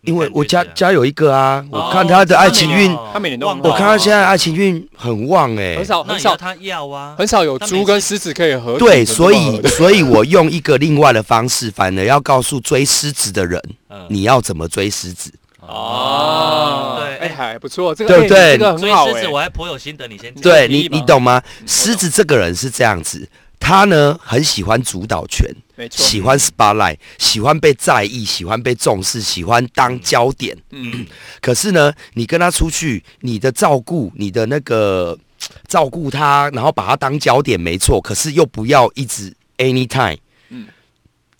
[0.02, 5.76] 因为我家家有一个啊，我哦看他的爱情运，哦他每年都忘我看他现在爱情运很旺哎。
[5.76, 6.36] 很，少很少。
[6.36, 14.06] 他要啊，很少有猪跟狮子可以合体对，的所以这么合的所以我用一个另外的方式，反而要告诉追狮子的人，嗯。
[14.08, 15.32] 你要怎么追狮子。
[15.68, 21.42] 哦，对哎，还不错，这个哎对不对这个很好哎追狮子我，还颇有心得，你先讲对你，你懂吗？
[21.60, 30.56] 嗯狮子这个人是这样子，他呢很喜欢主导权，没错，喜欢 spotlight，喜欢被在意，喜欢被重视，喜欢当焦点。
[30.70, 31.06] 嗯，
[31.42, 35.18] 可是呢，你跟他出去，你的照顾，你的那个
[35.66, 38.00] 照顾他，然后把他当焦点，没错。
[38.00, 40.18] 可是又不要一直 anytime。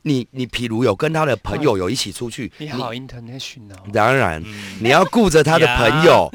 [0.07, 4.79] 嗯你你譬如有跟他的朋友有一起出去，你好 international，当然嗯。
[4.81, 6.31] 你要顾着他的朋友，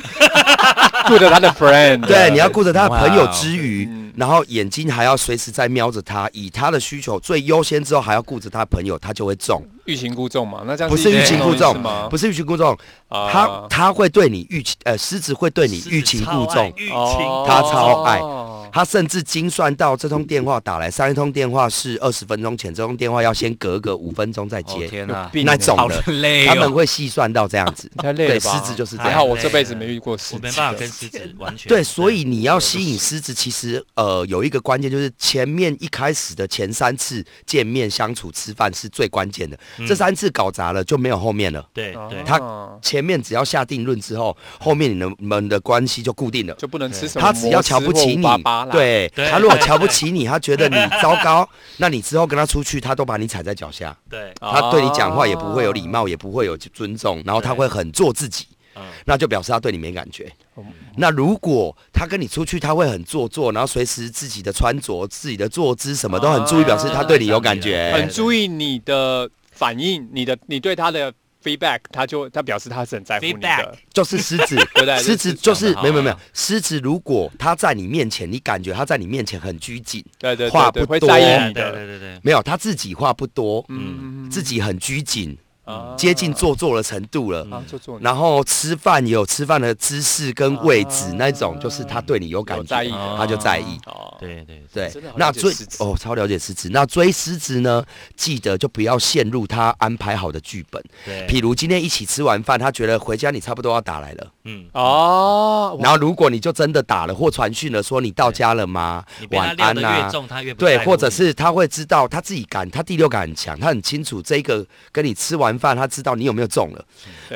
[1.08, 9.64] 顾着他的 friend，对，你要顾着他的朋友之余嗯，然后眼睛还要随时在瞄着他，以他的需求最优先之后，还要顾着他朋友，他就会中。
[9.86, 12.08] 欲擒故纵嘛，那这样不是欲擒故纵吗？
[12.12, 13.30] 不是欲擒故纵，啊。
[13.32, 17.46] 他他会对你欲擒，呃，狮子会对你欲擒故纵，欲擒哦。
[17.48, 18.20] 他超爱。
[18.20, 26.72] 哦他甚至精算到这通电话打来，上一通电话是二十分钟前，这通电话要先隔个五分钟再哦接，天哪，那种好的，累他们哦。
[26.72, 27.92] 会细算到这样子。
[27.98, 28.52] 对， 太累了吧？
[28.54, 29.30] 狮子就是这还好样。
[29.30, 41.66] 我这辈子没遇过狮子，我没办法跟狮子完全对，所以你要吸引狮子，其实呃有一个关键就是前面一开始的前三次见面相处吃饭是最关键的，嗯这三次搞砸了就没有后面了。
[41.74, 42.40] 对哦对，他
[42.82, 46.54] 前面只要下定论之后，后面你们们的关系就固定了。
[46.56, 48.26] 就不能吃什么他只要瞧不起你
[48.66, 49.30] 摩斯或588，啦，对对。
[49.30, 51.48] 他如果瞧不起你，他觉得你糟糕，
[51.78, 60.32] 那你之后跟他出去，他都把你踩在脚下，对，哦他对你讲话也不会有礼貌，也不会有尊重，然后他会很做自己，嗯，那就表示他对你没感觉。
[60.56, 60.64] 哦
[60.98, 67.94] 那如果他跟你出去，他会很做作，然后随时自己的穿着、自己的坐姿什么都很注意，哦表示他对你有感觉。
[67.94, 68.10] 很。
[68.10, 71.12] 注意你的反应，你的你对他的
[71.44, 74.98] feedback，他就他表示他是很在乎你 Feedback 的，就是狮子， 对不对？
[75.00, 84.30] 狮子就是没有没有没有，狮子如果他在你面前，你感觉他在你面前很拘谨，对对话对对，会不多对在意你对，对对对，没有他自己话不多，嗯。
[84.32, 85.38] 自己很拘谨，
[85.72, 85.96] 啊。
[85.98, 87.48] 接近做作的程度了。
[87.52, 92.84] 啊，做做然后吃饭也有吃饭的姿势跟位置啊，那种就是他对你有感觉
[93.18, 93.78] 他就在意。
[93.86, 94.92] 哦，对对对。
[95.16, 96.70] 那追哦，超了解狮子。
[96.72, 97.84] 那追狮子呢，
[98.16, 100.84] 记得就不要陷入他安排好的剧本。
[101.06, 109.04] 对，譬如今天一起吃完饭，他觉得回家你差不多要打来了，嗯，哦，然后如果你就真的打了或传讯了，说你到家了吗？
[109.32, 110.10] 晚安啊。
[110.10, 116.86] 重，他越对，或者是他会知道他自己感，他第六感很强，他很清楚这个跟你吃完饭，他知道你有没有中了。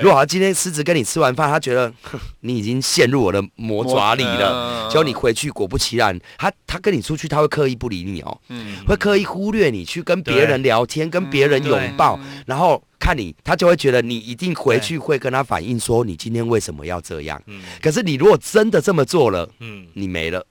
[0.01, 1.93] 如果他今天狮子跟你吃完饭，他觉得
[2.41, 8.77] 你已经陷入我的魔爪里了，嗯结果你回去果不其然，他他跟你出去，他会刻意不理你哦，嗯。
[8.87, 17.41] 会刻意忽略你，去跟别人聊天，跟别人拥抱，然后看你，他就会觉得你一定回去会跟他反映说你今天为什么要这样。
[17.45, 17.61] 嗯。
[17.81, 20.45] 可是你如果真的这么做了，嗯，你没了，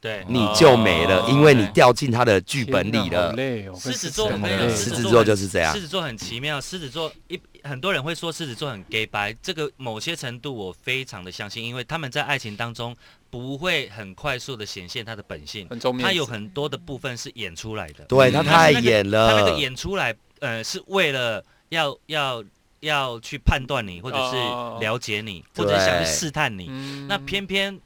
[0.00, 3.32] 对，你就没了，哦因为你掉进他的剧本里了。
[3.32, 5.74] 累哦，跟狮子座，我很狮子座就是这样。
[5.74, 12.96] 狮子座很奇妙，狮子座一很多人会说狮子座很 gay 白，这个某些程度我非常的相信，因为他们在爱情当中
[13.28, 15.68] 不会很快速的显现他的本性，
[16.00, 18.04] 他有很多的部分是演出来的。
[18.04, 22.44] 对他太演他那个，演出来，呃，是为了要要
[22.80, 24.78] 要去判断你，或者是哦。
[24.80, 26.66] 了解你，或者想去对试探你。
[26.68, 27.08] 嗯。
[27.08, 27.76] 那偏偏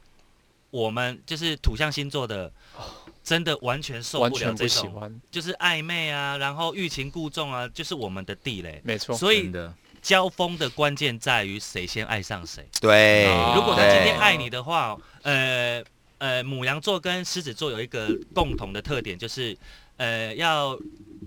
[0.73, 2.51] 我们就是土象星座的，
[3.23, 8.81] 真的完全受不了这种，不喜欢，就是暧昧啊，然后欲擒故纵啊，就是我们的地雷。
[8.83, 9.15] 没错。
[9.15, 9.51] 所以
[10.01, 12.67] 交锋的关键在于谁先爱上谁。
[12.81, 15.83] 对哦，如果他今天爱你的话，呃
[16.17, 19.55] 呃，母羊座跟狮子座有一个共同的特点，就是
[19.97, 20.75] 呃要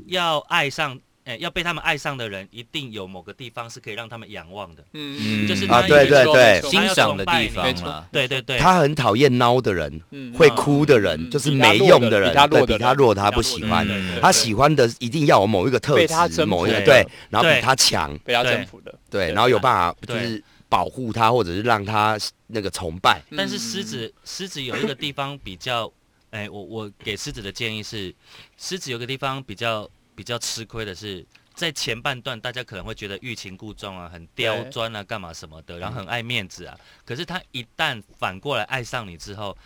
[0.09, 1.01] 要爱上。
[1.27, 4.85] 呃，要被他们爱上的人，一定有某个地方是可以让他们仰望的。
[4.93, 5.45] 嗯。
[5.47, 8.09] 就是啊对对对欣赏的地方了。
[8.13, 13.87] 对对对，他很讨厌孬的人，嗯会哭的人，嗯就是没用的人他对弱的比他弱，他不喜欢。
[14.23, 18.53] 他喜欢的一定要有某一个特质，某一个对，然后比他强，被他对。
[18.53, 23.21] 征服的，对，然后有办法就是保护他，或者是让他那个崇拜。
[23.37, 25.93] 但是狮子，狮子有一个地方比较，
[26.31, 28.15] 哎，我我给狮子的建议是，
[28.57, 31.25] 狮子有个地方比较比较吃亏的是，
[31.55, 36.77] 在前半段大家可能会觉得欲擒故纵啊，很刁钻啊，干嘛什么的，然后很爱面子啊。
[37.05, 39.57] 可是他一旦反过来爱上你之后，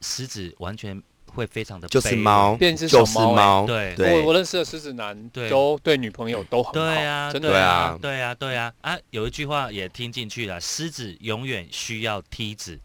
[0.00, 8.98] 狮子完全会非常的就是猫，变只小就是猫对我我，认识的狮子男对都对女朋友都很好，对啊，真的对啊对啊，对啊，啊啊！
[9.10, 12.78] 有一句话也听进去了，狮子永远需要梯子，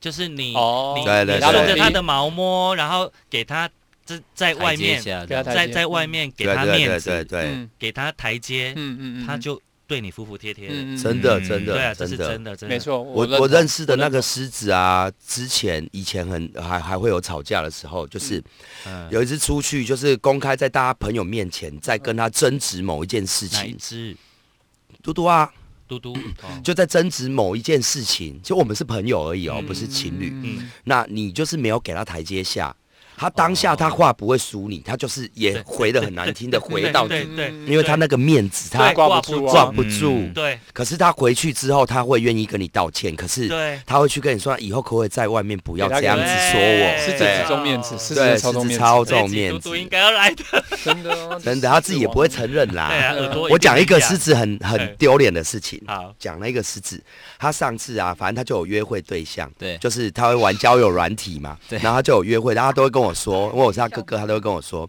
[0.00, 3.70] 就是你哦你顺着对它的毛摸，然后给它
[4.06, 12.32] 在在外面，在在外面给对对对它面子，对对，嗯给他台阶，嗯嗯嗯，它就对你服服帖帖真的嗯真对啊，的这是真的。
[12.32, 12.78] 真的，真的没。
[12.78, 18.42] 错，我我认识的那个狮子啊，之前以前很还还会有吵架的时候，就是
[18.86, 23.78] 嗯，有一次出去，就是公开在大家朋友面前，在跟他争执某一件事哪一情。
[23.78, 24.16] 只？
[25.02, 25.48] 嘟嘟啊，
[25.86, 26.12] 嘟嘟。
[26.42, 30.30] 哦就在争执某一件事情，就我们是朋友而已哦，嗯不是情侣。
[30.32, 32.74] 嗯，那你就是没有给他台阶下，
[33.16, 39.52] 他当下他话不会输你，他就是也回的很难听的回到底，对因为他那个面子他挂不住啊。
[39.52, 40.12] 挂不住。
[40.12, 40.32] 嗯。
[40.32, 40.58] 对。
[40.72, 43.80] 可是他回去之后，他会愿意跟你道歉，可是对。
[43.86, 46.98] 他会去跟你说，以后可不可以在外面不要这样子说我？
[46.98, 48.52] 狮子对只重面子，狮子对，超
[49.04, 50.64] 重面子，应该要来的。
[50.84, 53.14] 真的 啊真的，他自己也不会承认对啊，啦。
[53.14, 57.02] 耳朵我讲一个狮子很很丢脸的事情，好，讲了一个狮子，
[57.38, 59.78] 他上次啊，反正他就有约会对象，对。
[59.78, 61.78] 就是他会玩交友软体嘛，对。
[61.78, 64.88] 然后他就有约会，然后他都会跟我说，因 为我是他哥哥，他都会跟我说，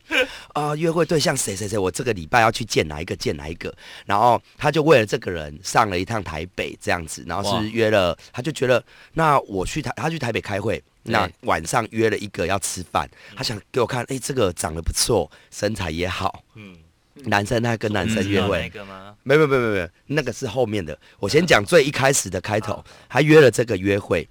[0.53, 3.73] 啊、 约会对象谁谁谁，我这个礼拜要去见哪一个见哪一个，
[4.05, 10.83] 然后他就为了这个人上了一趟台北这样子，然后是约了，他就觉得那我去台，他去台北开会。
[11.09, 16.43] 那晚上约了一个要吃饭，他想给我看，哎、这个长得不错，身材也好。
[16.55, 16.75] 嗯，
[17.23, 19.15] 男生他跟男生约会那，个吗？
[19.23, 20.99] 没有没有没有没有，那个是后面的。
[21.17, 24.27] 我先讲最一开始的开头，他约了这个约会，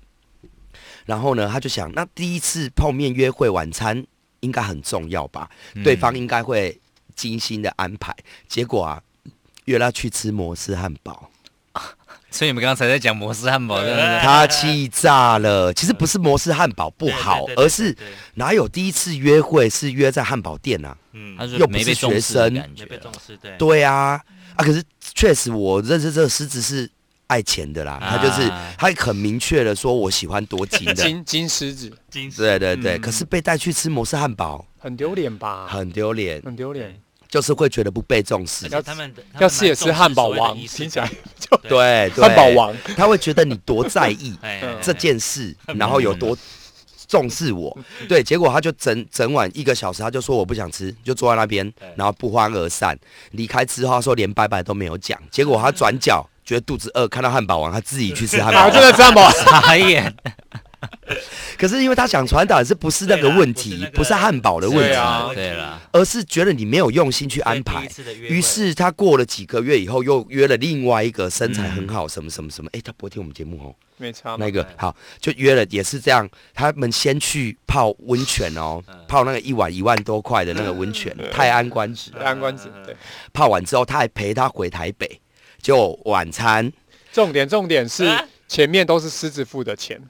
[1.06, 4.04] 然后呢，他就想，那第一次碰面约会晚餐
[4.40, 5.48] 应该很重要吧？
[5.74, 6.78] 嗯对方应该会
[7.14, 8.14] 精心的安排。
[8.48, 9.00] 结果啊，
[9.64, 11.30] 约他去吃摩斯汉堡，
[12.30, 13.80] 所以你们刚才在讲摩斯汉堡，
[14.20, 15.72] 他气炸了。
[15.72, 17.96] 其实不是摩斯汉堡不好，而是
[18.34, 20.96] 哪有第一次约会是约在汉堡店啊？
[21.12, 24.20] 嗯又不是没被学生的感觉没被重视，对对啊，
[24.54, 24.82] 啊，可是
[25.14, 26.90] 确实我认识这个狮子是
[27.26, 31.92] 爱钱的啦，他就是啊他很明确的说我喜欢多金的， 金金狮子。
[32.10, 33.00] 金丝对对对，嗯。
[33.00, 34.64] 可是被带去吃摩斯汉堡。
[34.78, 35.66] 很丢脸吧？
[35.68, 36.94] 很丢脸，很丢脸。
[37.28, 38.66] 就是会觉得不被重视。
[38.66, 44.38] 而，且他们要吃也吃汉堡王，听听起来 就对，汉堡，王，他会觉得你多在意
[44.80, 46.36] 这件事，然后有多。
[47.08, 52.98] 重视我，对，结果他就整整晚一个小时，他就说我不想吃，就坐在那边，然后不欢而散。
[53.30, 55.16] 离开之后，他说连拜拜都没有讲。
[55.30, 58.72] 结果他转角觉得肚子饿，看到汉堡王，他自己去吃汉堡 啊，王。
[58.72, 60.14] 真的吃汉堡王，傻眼，
[61.58, 67.88] 可是因为他想传达的是不是那个问题，不是汉堡的问题，对啊对啦，而是觉得你没有用心去安排。
[68.28, 73.74] 于是他过了几个月以后，又约了另外一个身材很好，什么什么什么，哎、他不会听我们节目哦。
[73.98, 76.28] 没差那个好，就约了，也是这样。
[76.52, 82.12] 他们先去泡温泉哦，嗯泡那个一晚一万多块的那个温泉，泰安官子。
[82.22, 82.94] 安官子，对。
[83.32, 85.18] 泡完之后，他还陪他回台北，
[85.66, 86.72] 就晚餐。
[87.12, 88.22] 重点重点是啊？
[88.46, 90.00] 前面都是狮子付的钱，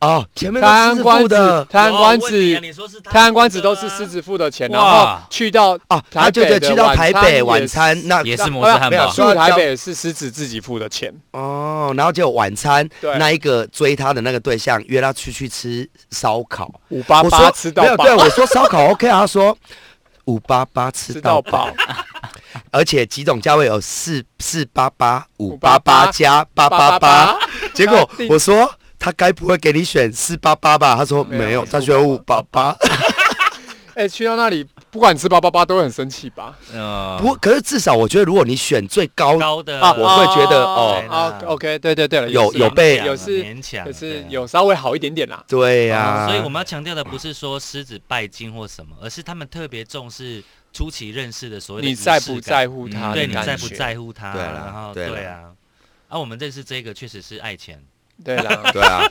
[0.00, 13.16] 哦，前面泰都是安官子付的，泰安官子，你说是泰安官子都是狮子付的钱，然后去到哦，台他就北的就去到台北晚晚餐，那也是摩斯汉堡没有，住台北是狮子自己付的钱，哦，然后就晚餐对。
[13.16, 18.04] 那一个追他的那个对象约他出去吃烧烤，五八我八说没有，吃到饱。
[18.04, 19.56] 对，我说烧烤 OK 啊，他说
[20.26, 21.70] 五八八吃吃到饱，，
[22.70, 27.36] 而且几种价位有四四八八、五八588八加八八八，
[27.74, 30.94] 结果 我说他该不会给你选四八八吧？
[30.96, 32.76] 他说没有没有，他选五八八。
[33.94, 34.66] 哎，去到那里
[34.96, 36.56] 不管你吃八八八都会很生气吧？
[36.72, 39.78] 嗯不过，可是至少我觉得，如果你选最高，高的。
[39.78, 45.44] 啊我会觉得哦啊，OK，对对对了，有有被有是勉强，可是有稍微好一点点啦。
[45.46, 53.26] 对呀、所以我们要强调的不是说狮子拜金或什么，而是他们特别重视初期认识的所有的你在不在乎他的对？
[53.26, 55.40] 你在不在乎他，对啦然后对对啊，
[56.08, 57.78] 啊，我们认识这个确实是爱钱，
[58.24, 59.06] 对啦， 对啊。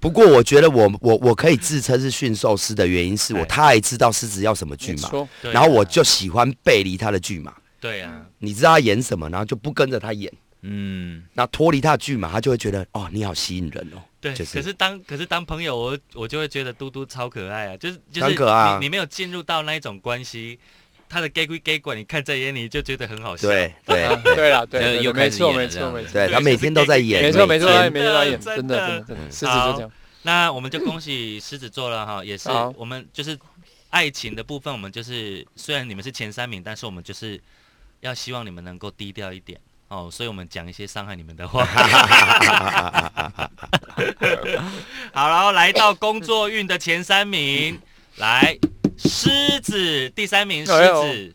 [0.00, 5.54] 不过我觉得我我我可以自称是驯兽师的原因是我哎太知道狮子要什么剧码，没错，对啊。
[5.54, 7.54] 然后我就喜欢背离他的剧码。
[7.80, 10.30] 对啊，你知道他演什么，然后就不跟着他演，
[10.62, 14.02] 嗯，那脱离他的剧码，他就会觉得哦，你好吸引人哦。
[14.20, 14.54] 对，就是。
[14.54, 18.78] 可是当可是当朋友，我我就会觉得嘟嘟超可爱啊，就是就是很可爱啊。
[18.78, 20.58] 你你没有进入到那一种关系，
[21.10, 24.50] 他的 gay 归 gay 管，你看在眼里就觉得很好笑，对对啊对。
[24.50, 29.00] 了，对没错没错没错，对，他每天都在演，没错没错，每天他每天都在演，真的。
[29.02, 29.90] 真的狮子座这样。
[30.22, 33.36] 那我们就恭喜狮子座了哈，也是 我们就是
[33.90, 37.40] 爱情的部分，我们就是虽然你们是前三名，但是我们就是
[38.00, 41.64] 要希望你们能够低调一点哦，所以我们讲一些伤害你们的话。
[45.12, 47.80] 好，然后来到工作运的前三名，
[48.16, 48.56] 来
[49.02, 51.34] 狮子第三名，狮子，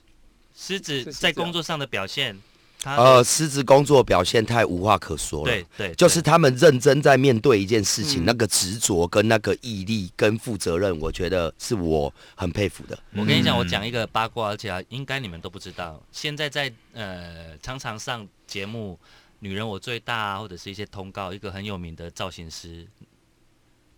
[0.55, 2.37] 狮子在工作上的表现，
[2.83, 5.45] 呃，狮子工作表现太无话可说了。
[5.45, 12.97] 对对，就是他们认真在面对一件事情，嗯那个执着跟那个毅力跟负责任，我觉得是我很佩服的。
[13.13, 16.01] 我跟你讲，嗯我讲一个八卦，而且啊应该你们都不知道。
[16.11, 18.99] 现在在呃常常上节目，
[19.39, 22.87] 《女人我最大》啊，或者是一些通告，一个很有名的造型师，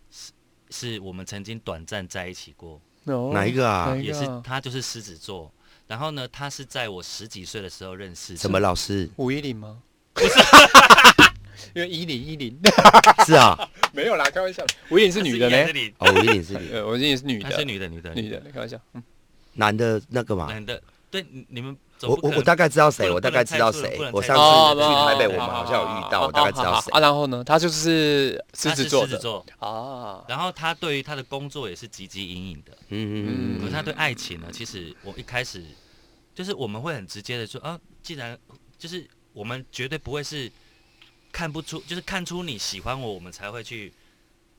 [0.09, 0.31] 是
[0.69, 2.79] 是我们曾经短暂在一起过，
[3.33, 5.51] 哪一个啊也是他就是狮子座。
[5.87, 8.39] 然后呢，他是在我十几岁的时候认识的。
[8.39, 9.09] 什么老师？
[9.15, 9.77] 吴依林吗？
[10.13, 10.33] 不是
[11.73, 12.59] 因为依林依林
[13.25, 13.57] 是啊，
[13.93, 14.65] 没有啦，开玩笑。
[14.89, 18.79] 吴依林是女的呢，她是你哦，吴一林是女 呃，吴依林是女的，她是女的，女的，女的，开玩笑。
[18.93, 19.03] 嗯
[19.53, 20.45] 男的那个嘛。
[20.47, 20.81] 男的。
[21.09, 23.97] 对，你你们我我我大概知道谁，我大概知道谁。
[24.11, 26.91] 我上次去哦台北，我们好像有遇到，我大概知道谁。
[26.91, 30.23] 啊，然后呢，他就是狮子座的狮子座，啊。
[30.27, 32.77] 然后他对于他的工作也是汲汲营营的。
[32.89, 35.63] 嗯嗯嗯可是他对爱情呢，其实我一开始
[36.35, 38.37] 就是我们会很直接的说啊，既然
[38.77, 40.51] 就是我们绝对不会是
[41.31, 43.91] 看不出，就是看出你喜欢我，我们才会去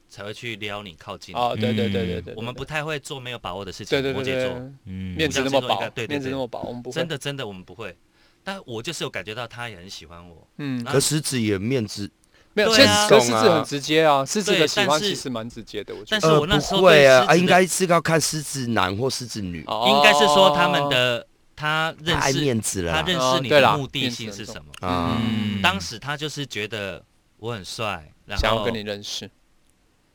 [0.08, 1.38] 才会去撩你靠近你。
[1.38, 3.88] 哦，对对对对嗯对，我们不太会做没有把握的事情。
[3.90, 5.14] 对对对摩羯座，嗯。
[5.16, 6.94] 面子那么薄对对，对面子那么薄，我们不会。
[6.94, 7.96] 真，的真的我们不会。
[8.42, 12.10] 但我就是有感觉到他也很喜欢我，嗯，可狮子也面子，
[12.54, 13.08] 没有，对啊。
[13.08, 16.20] 其实可是狮子很直接啊，狮子对的喜欢其实蛮直接的，我觉但。
[16.20, 24.88] 是我那时候呃不会啊，啊，对狮子的应该是要看狮子男或狮子女，应该是说他们哦的他认识面子了他认识你的目的性是什么。
[24.88, 25.20] 啊。
[25.20, 27.04] 嗯当时他就是觉得
[27.36, 29.28] 我很帅，然后想要跟你认识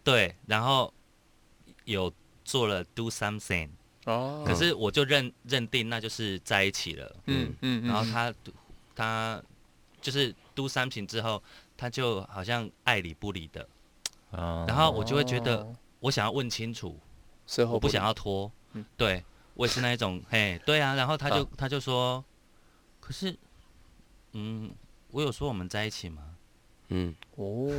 [0.03, 0.93] 对，然后
[1.85, 2.11] 有
[2.43, 3.69] 做了 do something，、
[4.05, 7.15] 哦，可是我就认认定那就是在一起了。
[7.25, 8.33] 嗯嗯，然后他
[8.95, 9.41] 他
[10.01, 11.41] 就是 do something 之后，
[11.77, 13.67] 他就好像爱理不理的，
[14.31, 16.99] 啊然后我就会觉得哦我想要问清楚，
[17.47, 18.51] 事后我不想要要拖。
[18.73, 18.83] 嗯。
[18.97, 22.23] 对我也是那一种， 嘿，对啊，然后他就、啊他就说，
[22.99, 23.37] 可是，
[24.33, 24.73] 嗯，
[25.11, 26.32] 我有说我们在一起吗？
[26.89, 27.69] 嗯，哦，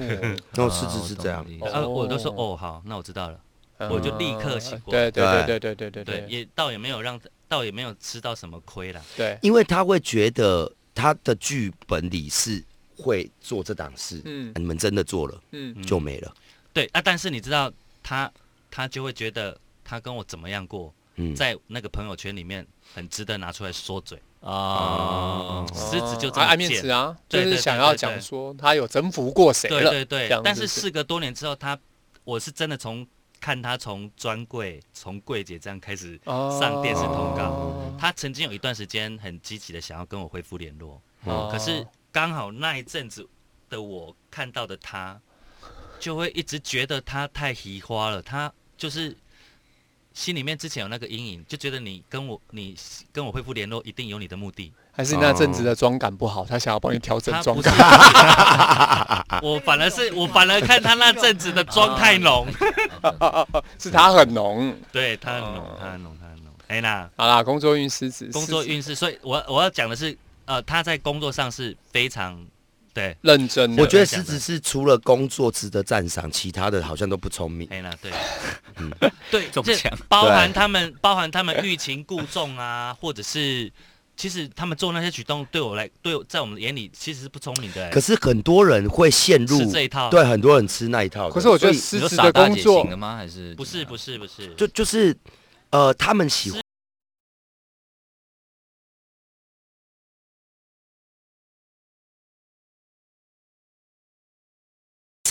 [0.55, 3.41] 那狮子是这样，哦然后我都说哦好，那我知道了。
[3.91, 5.11] 我就立刻醒过来。
[5.11, 5.75] 对对对对。
[5.75, 9.03] 对对对，对也倒也没有让，倒也没有吃到什么亏啦。
[9.17, 12.65] 对，因为他会觉得他的剧本里是
[12.97, 14.53] 会做这档事，嗯。
[14.55, 15.83] 你们真的做了嗯。
[15.83, 16.35] 就没了。
[16.73, 17.71] 对啊，但是你知道
[18.03, 18.31] 他，
[18.71, 24.19] 他就会觉得他跟我怎么样过，嗯，在那个朋友圈里面很值得拿出来说嘴。
[24.45, 31.79] 啊，狮子就这么啊爱面贱子啊，就是想要讲说他有征服过谁了，对对对，但是事隔多年之后，他
[32.25, 33.07] 我是真的从
[33.41, 36.59] 看他从专柜、从柜姐这样开始，哦。
[36.61, 37.43] 上电视通告。
[37.43, 41.49] 哦他曾经有一段时间很积极的想要跟我恢复联络，哦。
[41.51, 43.27] 可是刚好那一阵子
[43.71, 45.19] 的我看到的他，
[46.01, 49.17] 就会一直觉得他太奇花了，他就是
[50.15, 52.75] 心里面之前有那个阴影，就觉得你跟我你
[53.13, 54.73] 跟我恢复联络一定有你的目的。
[54.93, 57.75] 还是那阵子的妆感不好，他想要帮你调整妆感。，
[59.43, 62.47] 我反而是我反而看他那阵子的妆太浓，
[63.77, 64.73] 是他很浓。
[64.93, 66.53] 对他很浓，他很浓，他很浓。
[66.69, 72.41] 哎那好啦，工作运狮子，狮子工作运势，所以我我要讲的是，呃，他在工作上是非常
[72.95, 77.69] 对，认真的，我觉得狮子是除了工作值得赞赏，其他的好像都不聪明。
[77.71, 78.13] 哎那对，
[78.77, 78.91] 嗯
[79.31, 83.71] 对，这中枪包含他们包含他们欲擒故纵啊， 或者是。
[84.17, 87.91] 其实他们做那些举动，对我来，对我在我们眼里其实是不聪明的、欸。
[87.91, 91.29] 可是很多人会陷入吃这一套，对，很多人吃那一套。
[91.29, 93.17] 可是我觉得你说狮子的傻大姐工作型的吗？
[93.17, 95.13] 还是不是不是不是，就就是
[95.71, 96.63] 呃，他们喜欢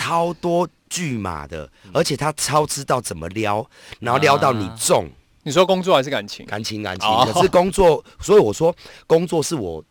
[0.03, 3.65] 超多巨码的，嗯而且他超知道怎么撩，
[4.01, 5.09] 然后撩到你啊中。
[5.43, 6.45] 你说工作还是感情？
[6.45, 8.75] 感情感情，哦可是工作， 所以我说
[9.07, 9.83] 工作是我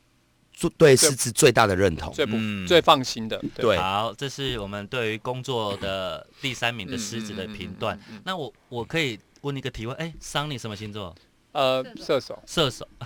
[0.53, 2.13] 做对狮子最大的认同。
[2.13, 3.43] 最不、嗯最放心的。
[3.55, 7.99] 对好，这是我们对于工作的第三名的狮子的评断。
[8.25, 11.15] 那我我可以问一个提问，哎，桑尼什么星座？
[11.53, 12.87] 呃，射手，射手。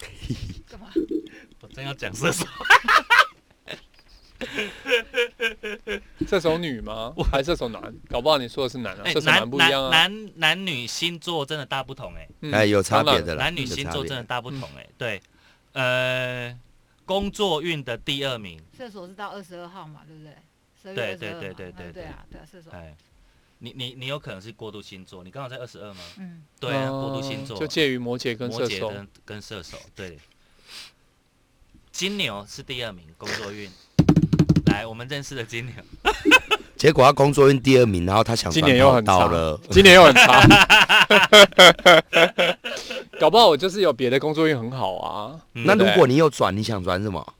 [0.70, 0.86] 干嘛？
[1.60, 2.46] 我真要讲射手，
[6.26, 7.12] 射手女吗？
[7.30, 7.94] 还是射手男？
[8.08, 9.90] 搞不好你说的是男啊，哎射手男男不一样啊。
[9.90, 14.86] 男男男女星座真的大不同哎，嗯哎，有差别的啦，男女星座真的大不同哎。
[14.96, 15.20] 对，
[15.72, 16.58] 呃，
[17.04, 20.32] 工作运的第二名，射手是到二十二号嘛，对不对
[20.82, 22.96] ？12对月22嘛对对对嗯对对啊，对啊，射手，哎，
[23.58, 26.00] 你你你有可能是过渡星座，你刚好在二十二吗？
[26.18, 28.90] 嗯，对过渡星座就介于摩羯跟射手。
[28.90, 30.18] 摩羯跟跟射手，对。
[31.92, 33.68] 金牛是第二名，工作运。
[34.70, 35.76] 来，我们认识的今年，
[36.76, 40.42] 结果他工作运第二名，然后他想今年又很差到了，今年又很差，
[43.20, 45.40] 搞不好我就是有别的工作运很好啊。
[45.54, 47.34] 嗯那如果你有转，你想转什么？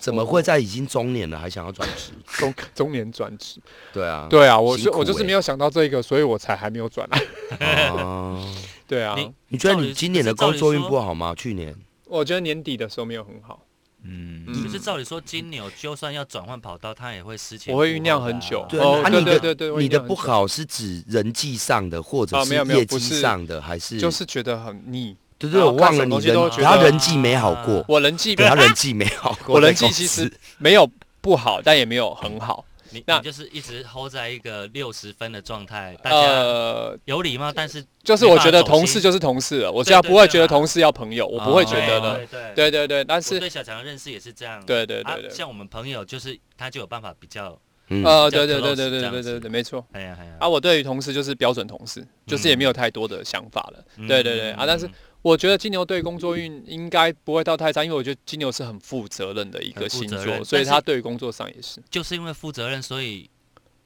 [0.00, 2.12] 怎么会在已经中年了还想要转职？
[2.38, 3.60] 中中年转职，
[3.92, 7.20] 对啊，对啊，我我就是没有想到这个，所以我才还没有转来。
[7.92, 8.42] 哦，
[8.88, 11.34] 对啊，你你觉得你今年的工作运不好吗？
[11.36, 11.74] 去年。
[12.06, 13.62] 我觉得年底的时候没有很好，
[14.02, 18.66] 嗯，嗯可是照理说，金牛就算要转换跑道，他也会失前我会酝酿很久。
[18.68, 25.16] 对哦对啊你的对对对你的不好是指人际上的，或者是啊没有没有业绩上的，还是就是觉得很腻。
[25.38, 30.86] 对对，我忘了你人西都觉，得他人际没好过，我人际对他人际没好过，我人际其实没有
[31.22, 32.64] 不好，但也没有很好。
[32.92, 42.52] 你那你就是一直 hold 在一个六十分的状态，大家呃，有礼貌，但是就是我觉得同事就是同事了，我对现在不会觉得同事要朋友，我不会觉得哦的。
[42.54, 44.64] 对对对但我是对小强的认识也是这样。
[44.66, 49.84] 对对啊对对，像我们朋友就是他就有办法比较，嗯呃，对对对对对对对对，没错。
[49.92, 53.84] 哎呀哎呀，啊，我对于同事就是标准同事，就是也没有太多的想法了。
[53.96, 54.88] 嗯对对对啊，但是
[55.22, 61.82] 我觉得金牛对工作运应该不会到太差，因为我觉得金牛是很负责任的一个星座，所以他对于工作上也是。
[61.90, 63.28] 就是因为负责任，所以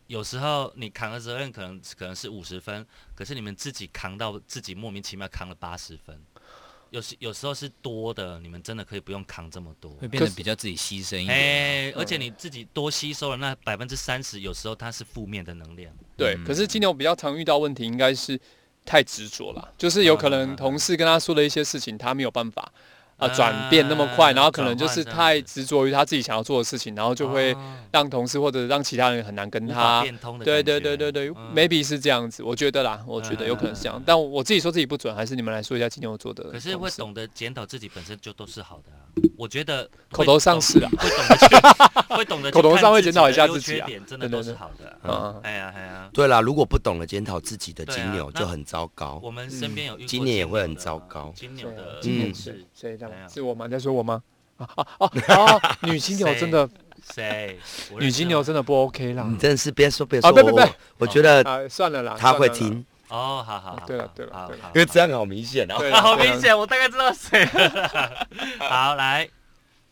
[0.07, 6.20] 有时候你扛的责任可能可能是五十分，可是你们自己扛到自己莫名其妙扛了八十分。
[6.91, 9.91] 有时有时候是多的，你们真的可以不用扛这么多。
[9.95, 11.37] 会变得比较自己牺牲一点。
[11.37, 15.93] 哎、而且你自己多吸收了那百分之三十，有时候它是负面的能量。
[16.16, 18.39] 对，嗯可是金牛比较常遇到问题，应该是
[18.85, 22.72] 太执着了，就是有可能同事跟他说的一些事情，他没有办法
[23.17, 30.03] 啊转变那么快，啊然后可能就是太执着于他自己想要做的事情，然后就会哦让同事或者让其他人很难跟他。
[30.03, 36.45] 变通的对对对对对嗯，maybe 是这样子，我觉得啦，我觉得有可能是这样，但我自己说自己不准，还是你们来说一下金牛座的。
[36.51, 39.01] 可是会懂得检讨自己本身就都是好的啊。
[39.37, 43.89] 我觉得口头上是啊会懂得去，会懂得 口头上会检讨一下自己啊。
[44.07, 44.89] 真的都是好的。
[45.09, 45.33] 啊。
[45.37, 49.21] 嗯，哎呀哎呀，对啦，如果不懂得检讨自己的金牛，就很糟糕。
[49.23, 51.33] 我们身边有今年也会很糟糕。
[51.37, 53.29] 金牛的今年嗯是谁这样样？
[53.31, 53.67] 是我吗？
[53.67, 54.23] 你在说我吗？
[54.57, 55.09] 啊啊啊
[55.59, 55.79] 啊！
[55.83, 56.69] 女金牛真的，
[57.13, 57.59] 谁？
[57.99, 59.27] 女金牛真的不 OK 啦。
[59.29, 62.49] 你真的是别说别说，别别别我觉得啊，算了啦，他会。
[62.51, 65.75] 听，哦，好好好，对了对了因为这样好明显哦。
[65.93, 68.27] 啊，好明显，我大概知道谁了。
[68.61, 69.29] 好，来，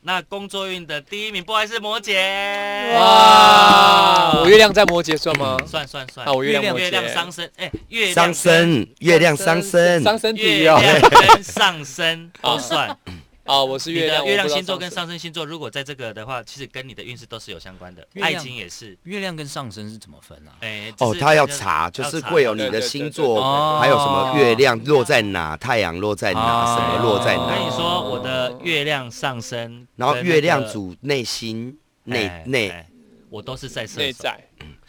[0.05, 2.13] 那工作运的第一名，不好意思，摩羯。
[2.95, 5.57] 哇，我月亮在摩羯算吗？
[5.65, 10.81] 算算算，那我月亮月亮上升，哎，月亮上升，月亮上升，上升月体哦。
[10.81, 12.99] 亮跟上升都算。
[13.45, 18.97] 啊，我是你月亮，的月亮星座跟上升星座，如果在这个的话，其实跟你的运势都是有相关的，爱情也是。
[19.03, 20.55] 月亮跟上升是怎么分啊？
[20.61, 27.47] 哎，哦，他要查，就是会有你的星座，对还有什么月亮落在哪，太阳落在哪，哦什么落在哪。
[27.49, 32.89] 那你，说，我的月亮上升，然后月亮主内心内哎内，哎
[33.29, 34.39] 我都是在射手，内在，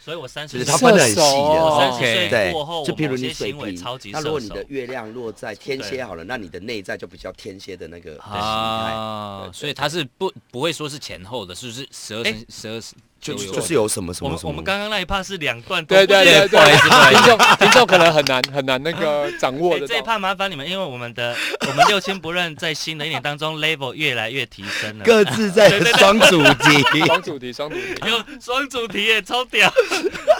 [0.04, 1.78] 所以我三十就是他分的很细射手的。
[1.78, 3.74] 三十岁对过后，，就譬如你水瓶
[4.12, 8.36] 那如果你的月亮落在天蝎好了，那你的内在就比较天蝎的那个的形态。
[8.36, 12.78] 啊，所以他是不不会说是前后的，是不是十二十二
[13.24, 14.50] 就就是有什么什我们么什么。
[14.50, 20.02] 我们刚刚那一趴是两段，对对对不好意思不好意听众听众可能很难很难那个掌握的 这一。
[20.04, 21.34] 趴麻烦你们，因为我们的
[21.66, 27.06] 我们六亲不认在新的一年当中 level 越来越提升了，各自在 双主题。
[27.06, 27.94] 双主题，双主题。
[28.06, 29.72] 有双主题也，超屌！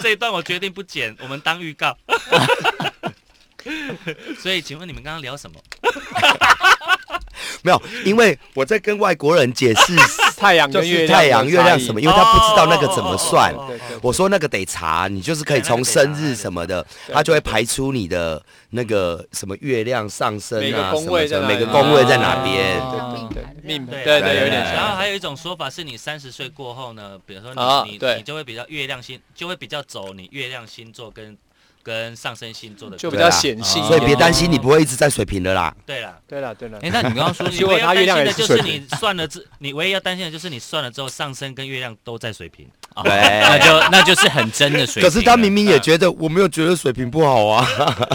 [0.01, 1.97] 这一段我决定不剪，我们当预告。
[4.39, 5.59] 所以，请问你们刚刚聊什么？
[7.65, 9.95] 没有，因为我在跟外国人解释，
[10.37, 13.51] 太阳月亮，太阳、月亮什么，因为他不知道那个怎么算。
[14.03, 22.79] 我说那个得查，你就是可以从生日什么的，他就会排出你的那个什么月亮上升啊，什么宫位每个宫位在哪边。
[22.79, 23.01] 哦
[23.33, 24.95] 对对命对对对对，有点然后。
[24.95, 27.51] 还有一种说法是你三十岁过后呢，比如说
[27.83, 31.35] 你、你你就会比较月亮星，就会比较走你月亮星座跟
[31.85, 35.73] 跟上升星座的就比较显性，所以别担心，你不会一直在水平的啦。
[35.85, 36.17] 对了。
[36.27, 42.67] 对了对了哎，，那你刚刚说 你唯一要担心他月亮也的就是你算了之，你唯一要担心的就是你算了之后上升跟月亮都在水平。
[42.95, 43.11] 哦对
[43.41, 45.03] 那就那就是很真的水平。
[45.03, 47.67] 可是他明明也觉得我没有觉得水平不好啊，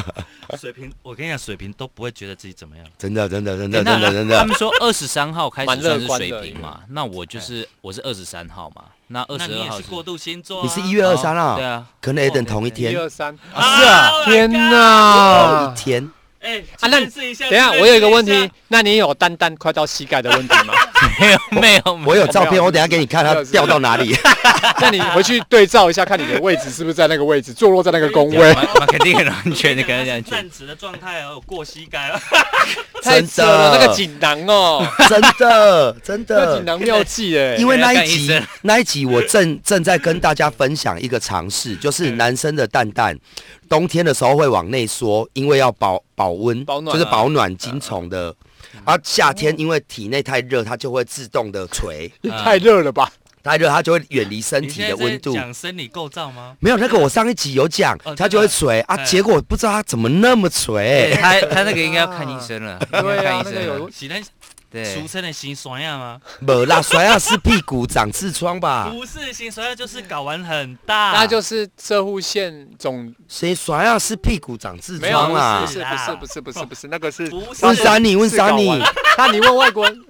[0.58, 2.84] 水平，我跟你讲，水平都不会觉得自己怎么样。
[2.98, 4.38] 真的真的真哎的真的真的。
[4.38, 11.56] 他们说二十三号开始算是水平嘛，那我就是我是二十三号嘛，那二那十二号你也是过渡星座、啊，你是一月二三啊？
[11.56, 15.76] 对啊，可能也等同一天一天，二三，啊是啊，Oh 天同一！
[15.76, 16.10] 天。
[16.40, 20.72] 哎、啊那认识一下等一下，我有一个问题，那你有单单快到膝盖的问题吗？
[21.18, 24.14] 没有没有，我有照片，我等下给你看它掉到哪里。
[24.80, 28.52] 那你回去对照一下，看你的位置是不是在那个位置，坐落在那个工位。
[28.54, 30.32] 马马肯定很安全，你跟他这样讲。
[30.32, 32.20] 站直的状态哦，有过膝盖哦。
[33.02, 43.18] 太扯了，那个锦囊哦，真的真那的锦，囊妙计哎，因为那一集那一集我正正在跟大家分享一个常识，就是男生的蛋蛋
[43.68, 48.34] 冬天的时候会往内缩，因为要保保温，保暖啊就是保暖精虫的。
[48.84, 53.10] 而夏天因为体内太热，它就会自动的垂， 也太热了吧？
[53.42, 55.32] 太热它就会远离身体的温度。
[55.32, 56.54] 讲生理构造吗？
[56.60, 61.16] 没有那个，我上一集有讲哦，它就会垂啊，哎结果不知道它怎么那么垂。
[61.18, 63.90] 他他那个应该要看医生了，对啊，看医生
[64.72, 66.20] 俗，称的心酸呀吗？
[66.38, 68.88] 没啦，酸啊是屁股长痔疮吧？
[68.94, 71.12] 不是，心酸就是睾丸很大。
[71.12, 75.80] 那就是射护腺肿谁酸啊是屁股长痔疮啦是？
[75.80, 77.28] 不是不是不是不是不是那个是
[77.62, 78.82] 问啥你，问啥你，
[79.18, 80.00] 那你问外国人，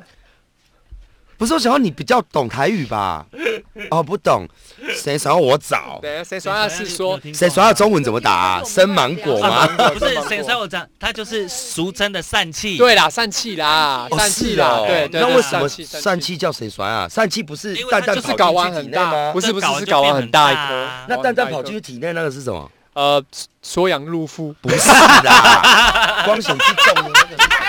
[1.40, 3.24] 不是我想要你比较懂台语吧？
[3.90, 4.46] 哦，不懂，
[4.94, 5.98] 谁想要我找？
[6.02, 8.62] 对啊，谁说他是说谁甩啊中文怎么打啊？
[8.62, 9.66] 生芒果吗？
[9.94, 12.76] 不是谁说我讲，它就是俗称的疝气。
[12.76, 15.18] 对啦，疝气啦，哦疝气啦，对对。
[15.22, 17.08] 那为什么疝气叫谁甩啊？
[17.08, 19.40] 疝气不是蛋蛋跑睾丸很进去体内吗，不？
[19.40, 22.70] 是不是是睾丸很很大一颗那蛋蛋跑进去体内那个是什么？
[22.92, 23.22] 呃
[23.62, 27.59] 缩阳入腹，不是啦， 光显去动的那个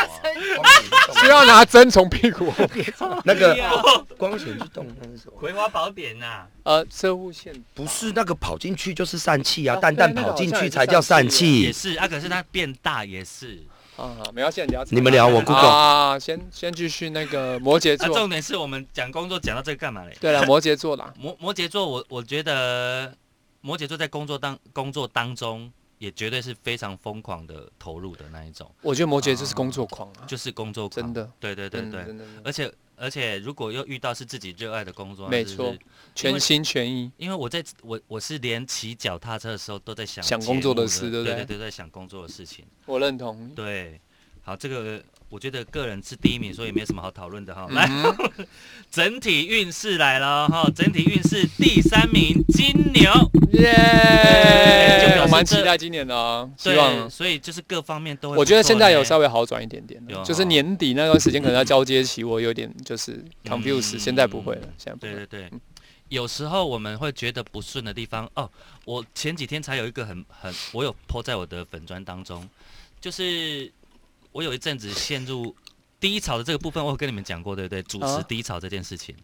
[1.19, 2.51] 需要拿针从屁股
[3.25, 3.55] 那个
[4.17, 5.33] 光显去动那是什么？
[5.39, 11.23] 葵花宝典呐，呃射护线不是那个跑进去就是疝气啊，哦蛋蛋跑进去才叫疝
[11.61, 11.71] 也。
[11.73, 13.61] 是啊，可是它变大也是。
[13.97, 20.17] 啊，没关系，你要你们聊我 Google 啊，先先继续那个摩羯啊，座，重点是我们讲工作讲到这个干嘛嘞？
[20.19, 23.13] 对了，摩羯座啦，摩摩羯座，我我觉得
[23.59, 25.71] 摩羯座在工作当工作当中，
[26.01, 31.05] 也绝对是非常疯狂的投入的那一种，我觉得摩羯就是工作狂啊，就是工作狂。
[31.05, 32.03] 真的，对对对对，
[32.43, 35.77] 而且而且如果又遇到是自己热爱的工作，没错。
[36.15, 41.23] 全心全意，因为我在我我是连骑脚踏车的时候都在想想工作的事对对？
[41.23, 42.65] 对对对，在想工作的事情。
[42.87, 43.47] 我认同。
[43.55, 44.01] 对，
[44.41, 44.99] 好，这个
[45.31, 47.65] 我觉得个人是第一名，所以没什么好讨论的哈。
[47.71, 48.13] 来，嗯
[48.91, 53.09] 整体运势来了哈，整体运势第三名金牛，
[53.53, 55.21] 耶！
[55.21, 57.09] 我蛮期待今年的啊，希，望。
[57.09, 58.37] 所以就是各方面都会。
[58.37, 65.49] 我觉得现在有稍微好转一点点就是年底那段时间可能要交接期，我有点就是 confuse，嗯现在不会了，现在不对会对。
[65.49, 65.51] 对，
[66.09, 68.49] 有时候我们会觉得不顺的地方哦。
[68.83, 72.49] 我前几天才有一个很很，我有 po 在我的粉砖当中，
[72.99, 73.71] 就是
[74.31, 75.55] 我有一阵子陷入
[75.99, 77.83] 低潮的这个部分，我有跟你们讲过，对不对？
[77.83, 79.15] 主持啊低潮这件事情，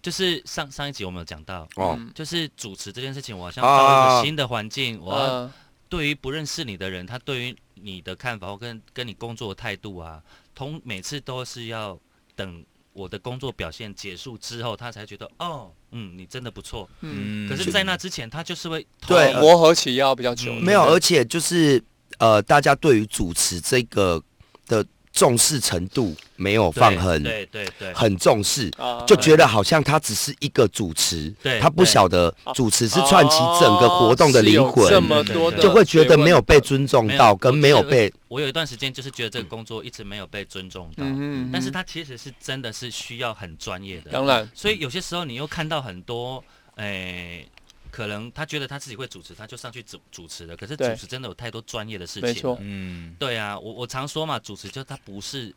[0.00, 2.10] 就是上上一集我们有讲到，哦，嗯。
[2.14, 5.50] 就是主持这件事情，我好像到一啊个新的环境，我
[5.88, 10.22] 对于不认识你的人，他对于你的看法或跟跟你工作的态度啊，
[10.54, 11.98] 通每次都是要
[12.36, 16.88] 等我的工作表现结束之后，他才觉得哦，嗯，你真的不错。
[17.00, 20.62] 嗯，可是，在那之前，他就是会对投磨合期要比较久，嗯。
[20.62, 21.82] 没有，而且就是
[22.18, 24.22] 呃，大家对于主持这个
[24.70, 27.92] 的重视程度没有放很对对对。
[27.92, 44.48] 很重视，啊就觉得好像他只是一个主持，对他不晓得主持是串起整个活动的灵魂，么多的就会觉得没有被尊重到，跟没有被我有一段时间就是觉得这个工作一直没有被尊重到，嗯，但是他其实是真的是需要很专业的，当然。
[44.54, 46.42] 所以有些时候你又看到很多，
[46.76, 47.44] 诶、
[47.90, 50.56] 可能他觉得他自己会主持，他就上去主主持了。
[50.56, 52.22] 可是主持真的有太多专业的事情。
[52.22, 55.54] 没错，嗯，对啊，我我常说嘛，主持就他不是，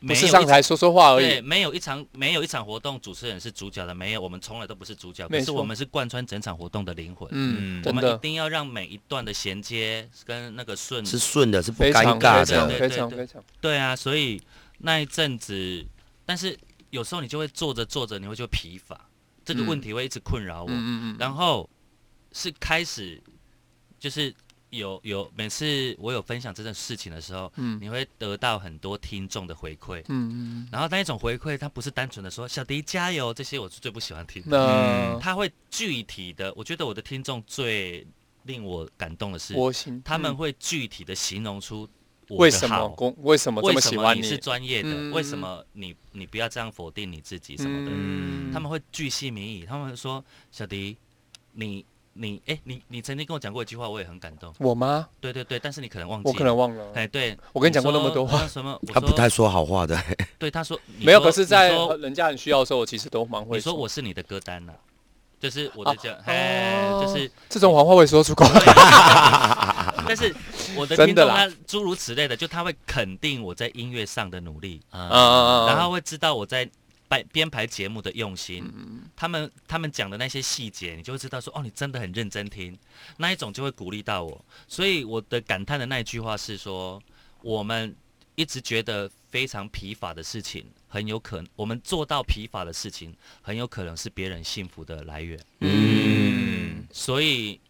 [0.00, 1.24] 不没有上台说说话而已。
[1.24, 7.28] 对，已，没有一场没有一场活动主持人是主角的，没有，我们从来都不是主角，可是我们是贯穿整场活动的灵魂。
[7.32, 7.82] 嗯，嗯。
[7.86, 12.74] 我们一定要让每一段的衔接跟那个顺是顺的，是不非常尴尬非常的。
[12.74, 12.96] 非对对对。
[12.98, 14.40] 常非常，对啊，所以
[14.78, 15.84] 那一阵子，
[16.24, 16.58] 但是
[16.90, 18.98] 有时候你就会做着做着，你会就疲乏，
[19.44, 20.70] 这个嗯问题会一直困扰我。
[20.70, 21.68] 嗯嗯嗯，然后
[22.32, 23.22] 是开始，
[23.98, 24.34] 就是
[24.70, 30.00] 有有每次我有分享这件事情的时候，嗯你会得到很多听众的回馈。
[30.08, 34.58] 嗯嗯，然后那一种回馈，它不是单纯的说“小迪加油”这些，我是最不喜欢听的。
[34.58, 38.06] 那他会具体的，我觉得我的听众最
[38.42, 39.54] 令我感动的是，
[40.04, 41.88] 他们嗯会具体的形容出我
[42.30, 44.88] 为什么为什么这么喜欢你是专业的？
[44.90, 47.90] 嗯为什么你你不要这样否定你自己什么的？
[47.94, 50.96] 嗯他们会巨细靡遗，他们会说：“小迪，
[51.52, 54.54] 你你哎、你你曾经跟我讲过一句话，我也很感动。
[54.58, 55.08] 我吗？
[55.20, 56.84] 对对对，但是你可能忘记，我可能忘了。
[56.94, 58.80] 哎，对我跟你讲过那么多话呃什么？
[58.92, 60.00] 他不太说好话的，
[60.38, 64.72] 对，他说你没有，可是，在人家很需要的时候，我其实都蛮会你说我是你的歌单呐、
[65.40, 68.46] 就是我哦的讲，哎、就是这种谎话会说出口。
[70.06, 70.34] 但是
[70.76, 76.68] 我的真的啦听众他诸如此类的，就他会肯定我在音乐上的努力，嗯啊，然后会知道我在
[77.08, 78.64] 编编排节目的用心。
[78.74, 82.76] 嗯他们他们讲的那些细节，你就会知道说，哦，你真的很认真听，
[83.16, 84.44] 那一种就会鼓励到我。
[84.66, 87.00] 所以我的感叹的那一句话是说，
[87.42, 87.94] 我们
[88.34, 95.38] 一直觉得非常疲乏的事情，很有可能我们做到疲乏的事情，很有可能是别人幸福的来源。
[95.60, 97.60] 嗯，所以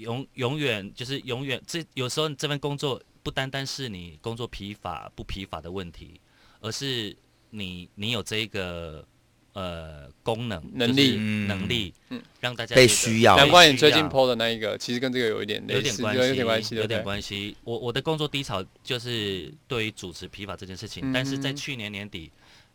[0.00, 6.20] 永永远就是永远，这有时候这份工作不单单是你工作疲乏不疲乏的问题，
[6.60, 7.16] 而是
[7.50, 9.04] 你你有这一个
[9.52, 17.02] 呃功能能就是力能力，嗯让大家被需要难怪你最近要 PO 的那一个，其实跟这个有一点，有点关系，有点关系，有点？
[17.02, 17.56] 关系。
[17.64, 22.30] 我我的工作低潮就是对于主持疲乏这件事情，但是在嗯去年年底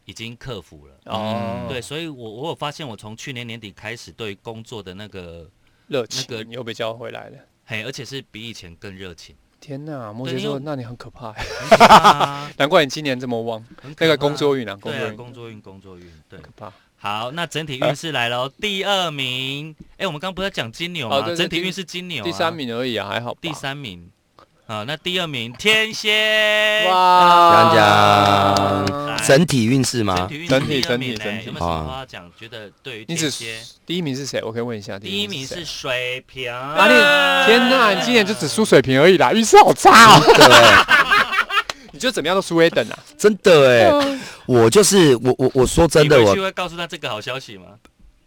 [0.05, 0.99] 已经克服了。
[1.05, 5.49] 哦，对，，所以我我有发现，我从去年年底开始对工作的那个
[5.87, 7.37] 热情那个又被叫回来了。
[7.65, 9.35] 嘿，而且是比以前更热情。
[9.59, 13.65] 天哪，摩羯座那你很可怕欸，可怕啊 难怪你今年这么旺。
[13.97, 16.39] 那个工作运啊，工作运工作运，工作运，对。
[16.39, 16.71] 可怕。
[16.97, 21.21] 好，那整体运势来喽， 第二名，哎，我们刚刚不是在讲金牛吗？
[21.35, 23.39] 整体运势金牛、第三，名而已啊，还好吧。
[23.41, 24.11] 第三名。
[24.67, 32.31] 啊，那第二名天蝎，哇，讲讲来整体运势整吗整体整体整体哎有没有什么话要讲？
[32.39, 33.31] 觉得对于你只，
[33.85, 34.41] 第一名是谁？
[34.43, 34.97] 我可以问一下。
[34.99, 36.51] 第一名是水瓶。
[36.51, 36.93] 啊你
[37.45, 40.21] 天哪，你今年就只输水瓶而已啦，运势好差哦。
[40.35, 42.99] 对， 你就怎么样都输 A 等啊。
[43.17, 47.65] 真的哎，我就是我我我说真的，我你回去会告诉他这个好消息吗？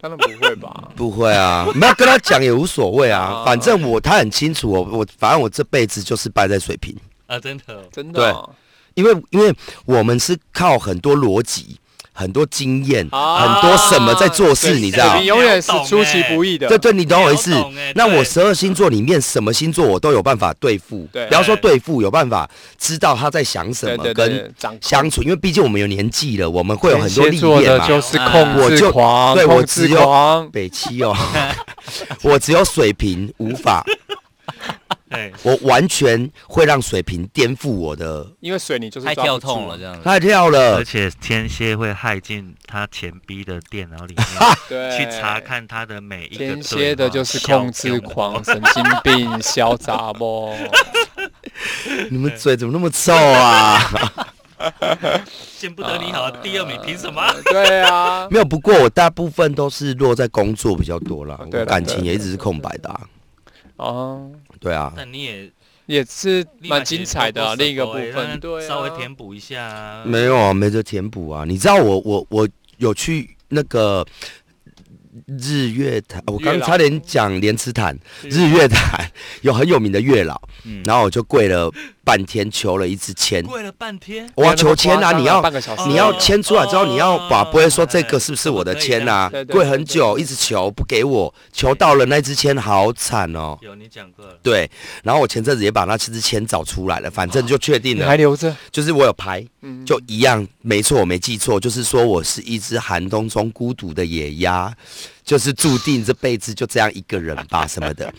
[0.01, 0.91] 当然不会吧？
[0.95, 6.97] 不会啊，没有跟他讲也无所谓啊哦，反正我他很清楚，我我反正我这辈子就是败在水平，
[7.27, 8.55] 啊，真的哦，真的哦。
[8.99, 11.77] 因为因为我们是靠很多逻辑、
[12.13, 15.19] 很多经验、啊很多什么在做事，你知道水？
[15.19, 16.67] 瓶永远是出其不意的。
[16.67, 17.93] 对对，你懂我意思欸。
[17.95, 25.23] 那我十二星座里面什么星座我都有办法对付，对不要说对付，有办法知道他在想什么，跟相处。
[25.23, 27.87] 因为毕竟我们有年纪了，我们会有很多历练嘛。
[27.87, 30.51] 的就是控制我就狂，对我控制只有狂。
[30.51, 31.17] 北七哦，
[32.23, 33.85] 我只有水平无法，
[35.11, 38.27] 哎，我完全会让水平颠覆我的。
[38.41, 40.03] 因为水你就是太抓不住跳痛了，这样子。
[40.03, 44.27] 太跳了而，且天蝎会害进他前逼的电脑里面
[44.69, 45.39] 对，去查。
[45.41, 50.53] 看他的每一个天蝎的就是控制狂、神经病、小杂包。
[52.11, 53.81] 你们嘴怎么那么臭啊？
[55.59, 57.23] 见不得你好，第二名凭什么？
[57.45, 63.01] 对啊，没有，不过我大部分都是落在工作比较多啦，对啦我感情也一直是空白的、啊。
[63.77, 64.31] 哦，
[64.61, 65.51] 对啊，但你也
[65.87, 70.05] 也是蛮精彩的啊另一个部分，对啊，稍微填补一下啊。
[70.05, 71.45] 没有啊，没得填补啊。
[71.47, 74.07] 你知道我我我有去那个
[75.27, 79.11] 日月潭，我刚差点讲莲池潭，日月潭
[79.43, 81.73] 有很有名的月老，嗯然后我就跪了
[82.09, 83.45] 半天，求了一支签。
[83.45, 85.13] 跪了半天，我要求签啊！
[85.13, 93.59] 你要半个小时，你要哦签出来之后，你要把哦不会说这个是不是我的签啊跪很久，一直求不给我，求到了那支签好惨哦。
[93.61, 94.71] 有你讲过了，对，
[95.03, 104.75] 然后我前阵子也把那支签找出来了，反正就确定了，还留着，就是我有拍，嗯，就一样，没错，我没记错，就是说我是一只寒冬中孤独的野鸭，
[105.23, 108.11] 就是注定这辈子就这样一个人吧，什么的。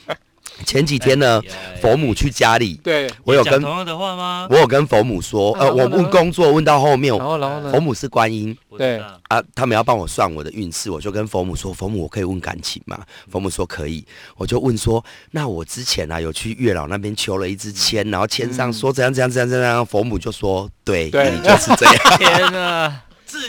[0.65, 4.47] 前几天呢，哎佛母去家里，对，我有跟讲同样的话吗？
[4.49, 7.71] 我有跟佛母说，呃，我问工作问到后面，然后然后呢？
[7.71, 7.79] 佛？
[7.79, 8.55] 母是观音。
[8.77, 9.01] 对。
[9.29, 12.99] 啊，他们要帮我算我的运势，我就跟佛母说，佛母我可以问感情吗？
[13.31, 14.03] 佛母说可以，
[14.37, 21.31] 我就问说，那我之前啊有去月老那边求了一支签，然后签上说怎样怎样怎样怎样，佛母就说，对，对。
[21.31, 21.95] 你就是这样。
[22.17, 23.01] 天 哪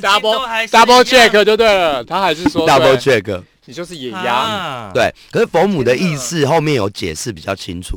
[0.03, 3.43] ！double 还 double check 就对了，他还是说， double check。
[3.71, 7.97] 你就是野鸭，啊，对，可是佛母的意思后面有解释比较清楚。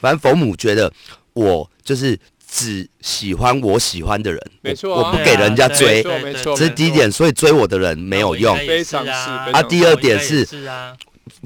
[0.00, 0.92] 反正佛母觉得
[1.34, 2.18] 我就是
[2.50, 5.02] 只喜欢我喜欢的人，没错啊。
[5.02, 8.56] 我我不给人家追，没错这是第一点，所以追我的人没有用。
[8.66, 10.96] 非常是啊啊第二点是是啊，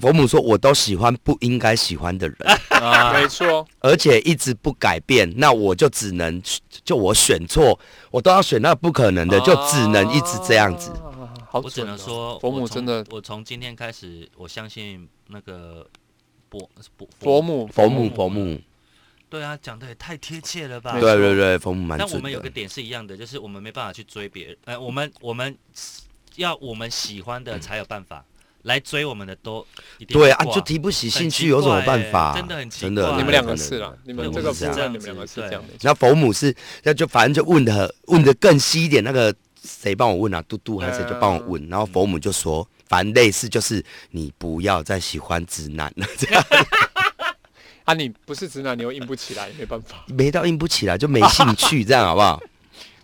[0.00, 2.36] 佛母说，我都喜欢不应该喜欢的人，
[2.70, 6.42] 啊，没错，而且一直不改变，那我就只能
[6.82, 7.78] 就我选错，
[8.10, 10.90] 我都要选那不可能的，就只能一直这样子。
[11.60, 15.86] 我只能说，佛母我从真的我从今天开始，我相信那个
[16.50, 18.60] 佛佛佛母佛母佛母，
[19.28, 21.00] 对啊，讲的也太贴切了吧？
[21.00, 22.48] 对对对，佛母蛮准但我们有个。
[22.48, 25.56] 点是一样的，就是我们没办法去追别人，呃，我们我们
[26.36, 28.22] 要我们喜欢的才有办法
[28.64, 29.66] 来追我们的都
[29.98, 32.34] 一定对啊，就提不起兴趣，有什么办法？
[32.36, 35.78] 真的很奇真的，怪你们两个真的是啦，你们对这个是这样你们两个是这样对没错。
[35.80, 39.34] 然后佛母是，那就反正就问的问的更细一点，那个
[39.64, 40.42] 谁帮我问啊？
[40.48, 46.44] 嘟嘟还是谁就帮我问，然后佛母就说，反正类似就是你不要再喜欢直男了，这 样
[47.84, 50.04] 啊，你不是直男，你又硬不起来，没办法。
[50.08, 52.40] 没到硬不起来就没兴趣，这样好不好？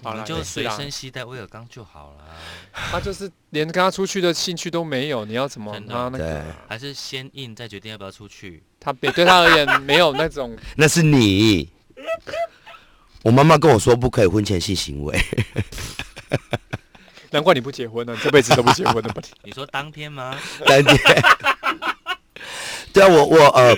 [0.00, 2.24] 好啦你就随身携带威尔刚就好了，
[2.72, 6.44] 他就是连跟他出去的兴趣都没有，你要怎么真的他那个？
[6.68, 8.62] 还是先硬再决定要不要出去。
[8.78, 11.68] 他对对他而言没有那种 那是你。
[13.24, 15.18] 我妈妈跟我说不可以婚前性行为，
[17.30, 19.22] 难怪你不结婚呢，你这辈子都不结婚了吧？
[19.44, 20.36] 你说当天吗？
[20.64, 20.96] 当天，
[22.92, 23.76] 对啊，我我呃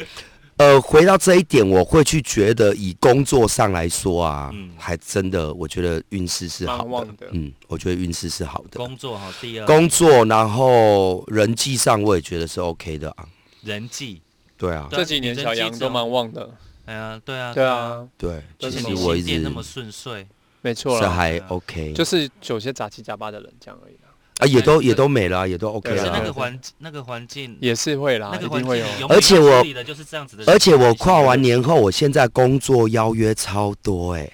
[0.56, 7.06] 呃，回到这一点，我会去觉得以工作上来说啊，嗯还真的，我觉得运势是好的。
[7.18, 8.76] 的嗯，我觉得运势是好的。
[8.78, 13.26] 工作哈，第二工作，然后人际上我也觉得是 OK 的啊。
[13.62, 14.20] 人际，
[14.56, 16.48] 对啊，这几年小杨都蛮旺的，
[16.84, 20.26] 哎呀，对啊，对，啊，对，其实我一直那么顺遂，
[20.62, 26.20] 没错啦，是还 OK，就是有些杂七杂八的人这样而已啦，啊也都也都没了啊，也都 OK 了啊。
[26.20, 29.06] 个环那个环境，也是会啦，那个环境一定会有。
[29.08, 34.30] 而且我要处理的就是这样子的，而且我跨完年后，我现在工作邀约超多哎、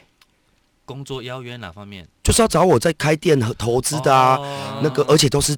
[0.84, 2.06] 工作邀约哪方面？
[2.22, 4.80] 就是要找我在开店和投资的啊，哦。
[4.82, 5.56] 那个而且都是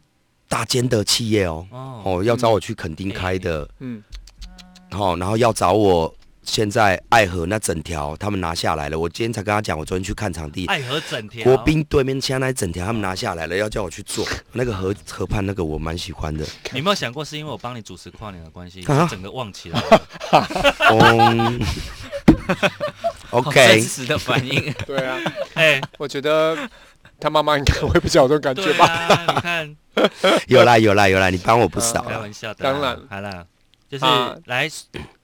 [0.49, 4.03] 大间的企业哦，哦，哦要找我去垦丁开的，嗯，
[4.93, 6.15] 哦然后要找我
[6.49, 11.45] 现在爱河那整条他们拿下来了，我今天才跟他讲，我昨天去看场地，爱河整条？
[11.45, 16.43] 国宾对面现在那一整条他们拿下来了，要叫我去做 那个河河畔那个我蛮喜欢的，
[16.73, 19.07] 你有没有想过是因为我帮你主持跨年的关系，啊？
[19.11, 19.79] 整个忘起来？
[19.79, 20.03] 了？
[20.91, 21.61] 嗯，
[23.31, 25.21] OK，真实的反应，对啊，
[25.53, 26.57] 哎，我觉得
[27.21, 28.87] 他妈妈应该会比较有这种感觉吧。
[28.87, 29.77] 啊，你看，
[30.49, 32.17] 有啦有啦有啦，你帮我不少开。
[32.17, 32.99] 玩笑的啦，当然。
[33.11, 33.45] 好啦，
[33.91, 34.35] 就是啊。
[34.47, 34.67] 来，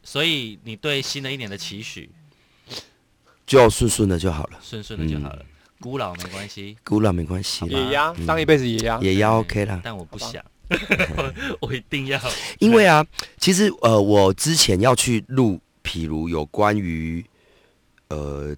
[0.05, 2.09] 所以你对新的一年的期许，
[3.47, 5.45] 就顺顺的就好了，顺顺的就好了，
[5.81, 8.27] 孤老没关系，孤老没关系啦，野鸭嗯。
[8.27, 9.81] 当一辈子野鸭，也要 OK 啦。
[9.85, 10.45] 但我不想，
[11.61, 12.21] 我一定要，
[12.59, 13.05] 因为啊，
[13.39, 17.25] 其实呃，我之前要去录，譬如有关于
[18.09, 18.55] 呃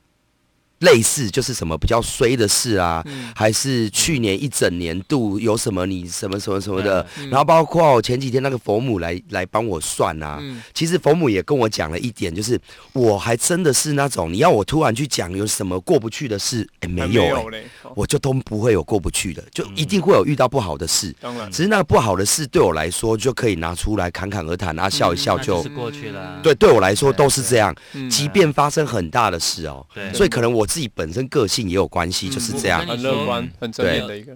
[0.81, 3.33] 类似就是什么比较衰的事啊，嗯。
[3.35, 10.39] 还是去年一整年度有什么你什么什么什么的，嗯然后包括我前几天那个佛母来来帮我算啊。
[10.41, 10.63] 嗯。
[10.75, 12.61] 其实佛母也跟我讲了一点，就是
[12.93, 17.51] 我还真的是那种你要我突然去讲有什么过不去的事，哎、没还有、
[17.95, 21.15] 我就都不会有过不去的，就一定会有遇到不好的事。
[21.21, 21.51] 当然。
[21.51, 26.55] 只是那个不好的事对我来说，就可以拿出来侃侃而谈啊，笑一笑就那就是过去了，对。
[26.55, 28.09] 对我来说都是这样，嗯。
[28.11, 32.87] 即便发生很大的事哦，对，所以可能我自己本身个性也有关系，嗯就是这样。
[32.87, 34.35] 很乐观、很正面的一个。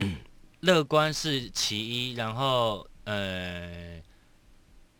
[0.60, 4.00] 乐观是其一，然后呃，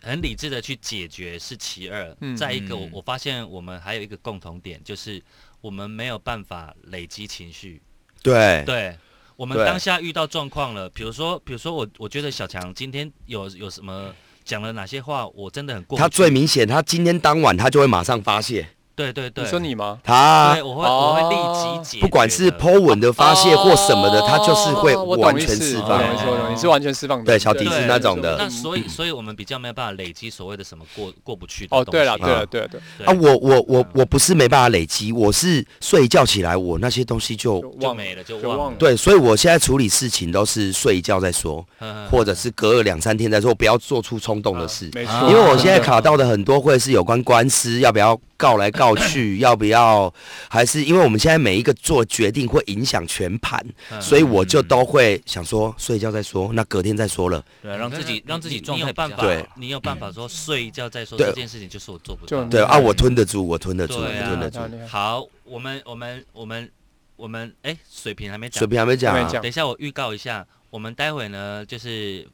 [0.03, 2.17] 很理智的去解决是其二。
[2.21, 2.91] 嗯再一个，我嗯。
[2.95, 5.23] 我发现我们还有一个共同点，就是
[5.61, 7.81] 我们没有办法累积情绪。
[8.23, 8.65] 对。
[8.65, 8.97] 对，
[9.37, 14.15] 我们当下遇到状况了，比如说，比如说我我觉得小强今天有有什么
[14.45, 18.67] 讲了哪些话，我真的很过他最明显，他今天当晚他就会马上发泄，
[19.01, 19.99] 对对对，你说你吗？
[20.05, 27.25] 他对，我会我会立哦即解，不管是 Po 文的发泄或什么的，他就是会完全释放懂意思我懂意思你是完全释放的。
[27.25, 33.17] 对小迪是那种的那所以，所以我们比较没有办法累积所谓的什么过过不去的哦，东对了，西对了，对了，对，对啊。
[33.21, 38.77] 我我我我不是没办法累积，我是睡一觉起来，我那些东西就就忘没了，就忘了。
[38.79, 44.91] 对，所以我现在处理事情都是睡一觉再说，嗯或者是隔了两三天再说，不要做出冲动的事。
[44.93, 45.31] 没啊错。
[45.31, 50.13] 因为我现在卡到的很多会是有关官司，要不要告来告去， 要不要，
[50.49, 54.01] 还是因为我们现在每一个做决定会影响全盘，嗯。
[54.01, 57.45] 所以我就都会想说睡一觉再说，那隔天再说了。
[57.61, 59.47] 对，让自己让自己状态你有办法，对。
[59.57, 62.43] 你有办法说睡一觉再说对这件事情，就是我做不到。
[62.45, 64.59] 对啊，我吞得住，我吞得住，我吞得住。
[64.89, 66.71] 好，我们我们我们
[67.17, 68.59] 我们哎，水平还没讲。
[68.59, 69.15] 水，平还没讲。
[69.15, 69.43] 啊还没，讲。
[69.43, 72.27] 等一下我预告一下，我们待会呢就是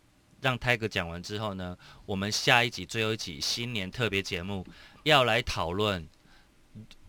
[0.42, 4.64] 让泰哥讲完之后呢，我们下一集最后一集新年特别节目
[5.06, 6.04] 要来讨论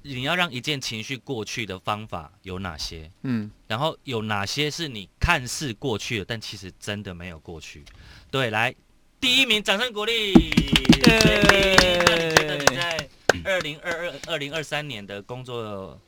[0.04, 3.12] 你要让一件情绪过去的方法有哪些？
[3.24, 7.84] 嗯，然后有哪些是你看似过去了，但其实真的没有过去？
[8.30, 8.74] 对，来，
[9.20, 10.32] 第一名，掌声鼓励。
[10.34, 13.10] 水瓶那你觉得你在
[13.44, 16.00] 二零二二、二零二三年的工作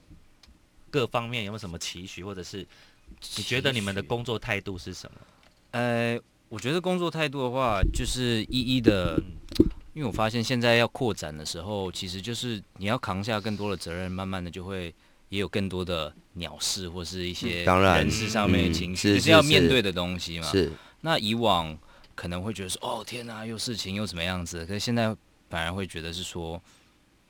[0.92, 2.66] 各方面有没有什么期许，或者是
[3.36, 5.18] 你觉得你们的工作态度是什么？
[5.72, 6.20] 呃，
[6.50, 9.22] 我觉得工作态度的话，就是一一的，
[10.00, 14.96] 因为我发现现在要扩展的时候，其实就是你要扛下更多的责任，慢慢的就会
[15.28, 20.48] 也有更多的鸟事或是一些嗯当然人事上面的嗯情绪，是就是要面对的东西嘛。
[20.48, 20.72] 是
[21.02, 21.78] 那以往
[22.16, 24.66] 可能会觉得说，哦天哪，又事情又怎么样子？
[24.66, 25.14] 可是现在
[25.50, 26.62] 反而会觉得是说，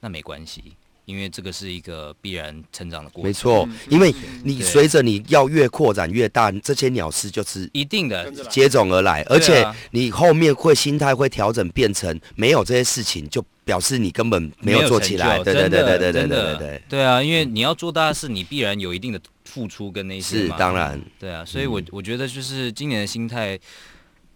[0.02, 0.76] 那没关系，
[1.10, 3.28] 因为这个是一个必然成长的过程。
[3.28, 15.38] 没错嗯，因为你随着你要越扩展越大，这些鸟事就是一定的接踵而来，而且你后面会心态会调整，变成没有这些事情，就表示你根本没有做起来。
[15.44, 20.50] 对对对对对对对对对，对啊，因为你要做大事，你必然有一定的付出跟那些是。
[20.50, 23.60] 当然，对啊，所以我我觉得就是今年的心态，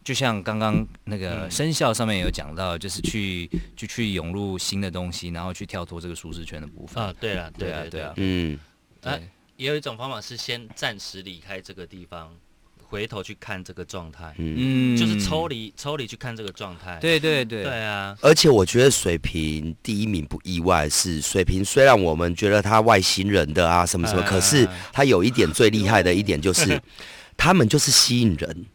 [0.03, 7.03] 就像刚刚那个生肖上面有讲到，就是去就去涌入新的东西，然后去跳脱这个舒适圈的部分。
[7.03, 8.13] 啊，对了，对啊对啊。
[8.17, 8.59] 嗯，
[9.01, 9.17] 啊，
[9.55, 12.33] 也有一种方法是先暂时离开这个地方，
[12.81, 16.97] 回头去看这个状态，嗯，嗯就是抽离抽离去看这个状态。
[16.99, 17.63] 对对对。
[17.63, 24.27] 对啊，而且我觉得水瓶第一名不意外，是水瓶虽然我们觉得他外星人的啊什么什么，啊。
[24.27, 26.79] 可是他有一点最厉害的一点就是，
[27.37, 28.65] 他们就是吸引人，嗯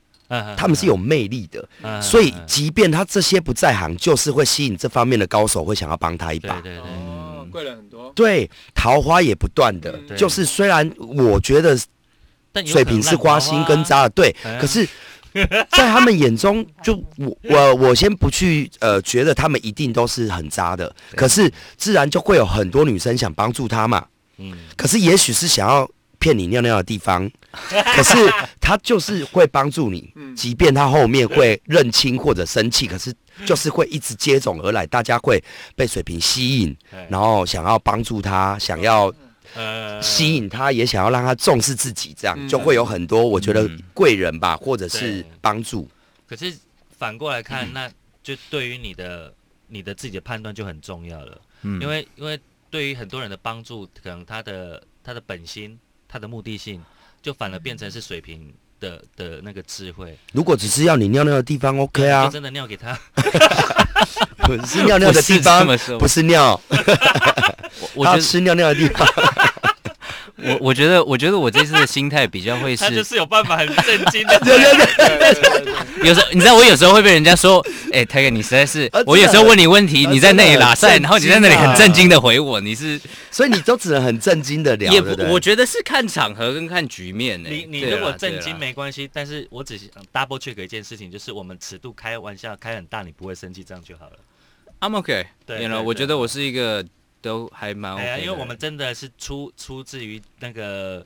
[0.57, 6.61] 他们是有魅力的，嗯所以嗯即便他这些不在行，就是会吸引这方面的高手会想要帮他一把。
[6.61, 10.17] 对对对，哦，贵了很多，对，桃花也不断的，嗯。
[10.17, 11.79] 就是虽然我觉得
[12.67, 14.87] 水平是花心跟花渣的，对可是，
[15.71, 24.05] 在他们眼中，就我 我我先不去呃，觉得他们一定都是很渣的，可是自然就会有很多女生想帮助他嘛。
[24.39, 25.89] 嗯，可是也许是想要
[26.19, 27.31] 骗你尿尿的地方，
[27.95, 28.15] 可是
[28.61, 30.35] 他就是会帮助你， 嗯。
[30.37, 33.13] 即便他后面会认清或者生气，可是
[33.45, 35.43] 就是会一直接踵而来，大家会
[35.75, 36.77] 被水瓶吸引，
[37.09, 39.13] 然后想要帮助他，想要
[39.55, 40.01] 呃。
[40.03, 42.49] 吸引他，也想要让他重视自己，这样嗯。
[42.49, 43.83] 就会有很多我觉得嗯。
[43.95, 45.89] 贵人吧，或者是帮助。
[46.27, 46.57] 可是
[46.97, 47.91] 反过来看，那
[48.23, 49.33] 就对于你的
[49.67, 51.81] 你的自己的判断就很重要了，嗯。
[51.81, 52.39] 因为因为
[52.71, 56.81] 对于很多人的帮助，可能他的他的本心、他的目的性，
[57.23, 60.17] 就反而变成是水平的的那个智慧。
[60.33, 62.99] 如果只是要你尿尿的地方，OK 啊真的尿给他，
[64.45, 65.67] 不是尿尿的地不是这方
[65.99, 66.61] 不是尿，
[67.81, 69.07] 我我觉得吃尿尿的地方。
[70.43, 74.39] 我我觉得我觉得我这次的心态比较会他就是是有办法很震惊的。
[74.45, 85.27] 对对对，有时候你知道我有时候会被人家说，哎、泰哥你实在是啊，我有时候问你问题，啊你在那里拉塞，震然后你在那里很震惊的回我，你是 所以你都只能很震惊的聊，也不对？
[85.27, 94.13] 我觉得是看场合跟看局面呢、你你如果震惊没关系，但是我只是 double check 一件事情，就是我们尺度开玩笑开很大，你不会生气，这样就好了。
[94.81, 96.85] I'm OK，对 you know，我觉得我是一个
[97.21, 101.05] 都还蛮 OK 哎呀，因为我们真的是出出自于那个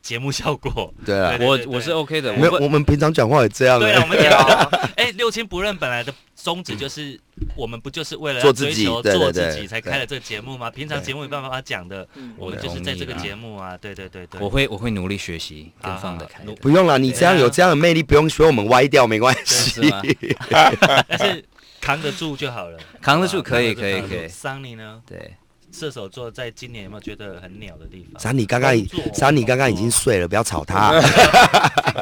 [0.00, 0.92] 节目效果。
[1.04, 4.06] 对啊我我是 OK 的，没有，我我们平常讲话也这样对啊，哎我。
[4.06, 4.40] 们讲，
[4.96, 7.18] 哎，六亲不认本来的宗旨就是，
[7.56, 10.70] 我们不就是为了做自己追求对对对做自己才对开了这个节目吗？
[10.70, 14.40] 平常对节目没办法讲的，嗯我们就是在这个节目啊，对对对对。
[14.40, 19.82] 我会我会努力学习跟好好努放得开，不用了，你这样有这样的魅力，不用学我们歪掉，没关系？
[20.50, 21.44] 但是
[21.80, 25.00] 扛得住就好了，扛得住可以可以可以桑尼呢？
[25.06, 25.36] 对，
[25.72, 28.20] 射手座在今年有没有觉得很鸟的地方？
[28.20, 30.92] 三你刚刚已三你刚刚已经睡了，不要吵他。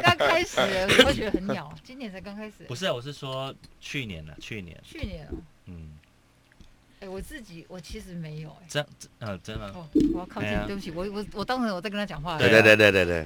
[0.01, 2.63] 刚开始我会觉得很鸟， 今年才刚开始。
[2.67, 5.91] 不是啊，我是说去年了，去年，去年哦，嗯，
[7.01, 8.65] 哎，我自己我其实没有哎。
[8.69, 8.87] 这样，
[9.19, 12.37] 嗯，真的，哦，我要靠近哎，对不起，我我我当时我在跟他讲话。
[12.37, 13.25] 对对对对对对，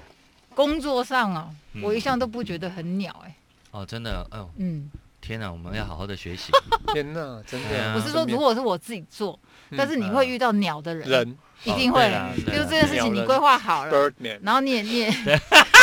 [0.55, 3.35] 工作上啊，嗯我一向都不觉得很鸟哎。
[3.71, 4.89] 哦，真的，哎呦，嗯，
[5.21, 6.51] 天哪，我们要好好的学习。
[6.93, 9.39] 天哪，真的，我是说，如果是我自己做，
[9.77, 11.37] 但是你会遇到鸟的人，人。
[11.63, 12.11] 一定会
[12.43, 14.11] 就是这件事情你规划好了，
[14.41, 15.13] 然后你也你也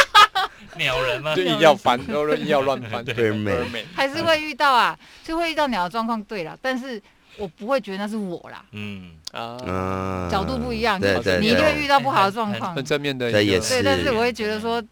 [0.76, 1.36] 鸟人吗？
[1.36, 1.42] 就？
[1.46, 3.04] 硬要翻，然后硬要乱翻。
[3.06, 7.00] Birdman 还是会遇到啊，就会遇到鸟的状况，对了，但是
[7.36, 11.72] 我不会觉得那是我啦，嗯，啊，嗯，角度不一样，对对，你一定对。
[11.74, 12.74] 会遇到不好的状况。
[12.74, 14.82] 很，正面的一个，对但是我会觉得说，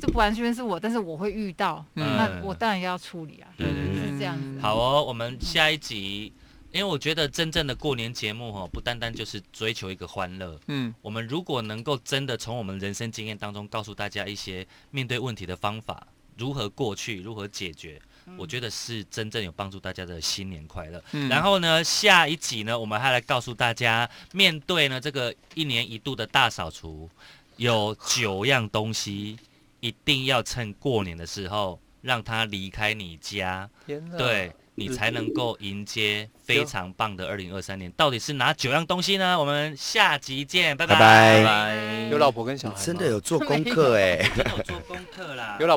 [0.00, 2.16] 这不完全是我，但是我会遇到，嗯。
[2.16, 4.08] 那我当然要处理啊，对对对。
[4.10, 4.58] 是这样子。
[4.60, 6.32] 好哦，我们下一集，
[6.70, 10.58] 因为我觉得真正的过年节目哈，不单单就是追求一个欢乐。
[10.66, 10.94] 嗯。
[11.00, 16.06] 我们如果能够真的从我们人生经验当中告诉大家一些面对问题的方法，
[16.36, 18.00] 如何过去，如何解决，
[18.36, 21.02] 我觉得是真正有帮助大家的新年快乐。
[21.12, 21.28] 嗯。
[21.28, 27.08] 然后呢，下一集呢，我们还来告诉大家，面对呢这个一年一度的大扫除，
[27.56, 29.38] 有九样东西
[29.80, 37.92] 一定要趁过年的时候让它离开你家，天对你才能够迎接非常棒的二零二三年。
[37.96, 39.36] 到底是哪九样东西呢？
[39.38, 40.94] 我们下集见，拜拜。
[40.94, 41.44] 拜拜。
[41.44, 45.76] 拜有老婆跟小孩真的有做功课 哎、真的有做功课啦，有老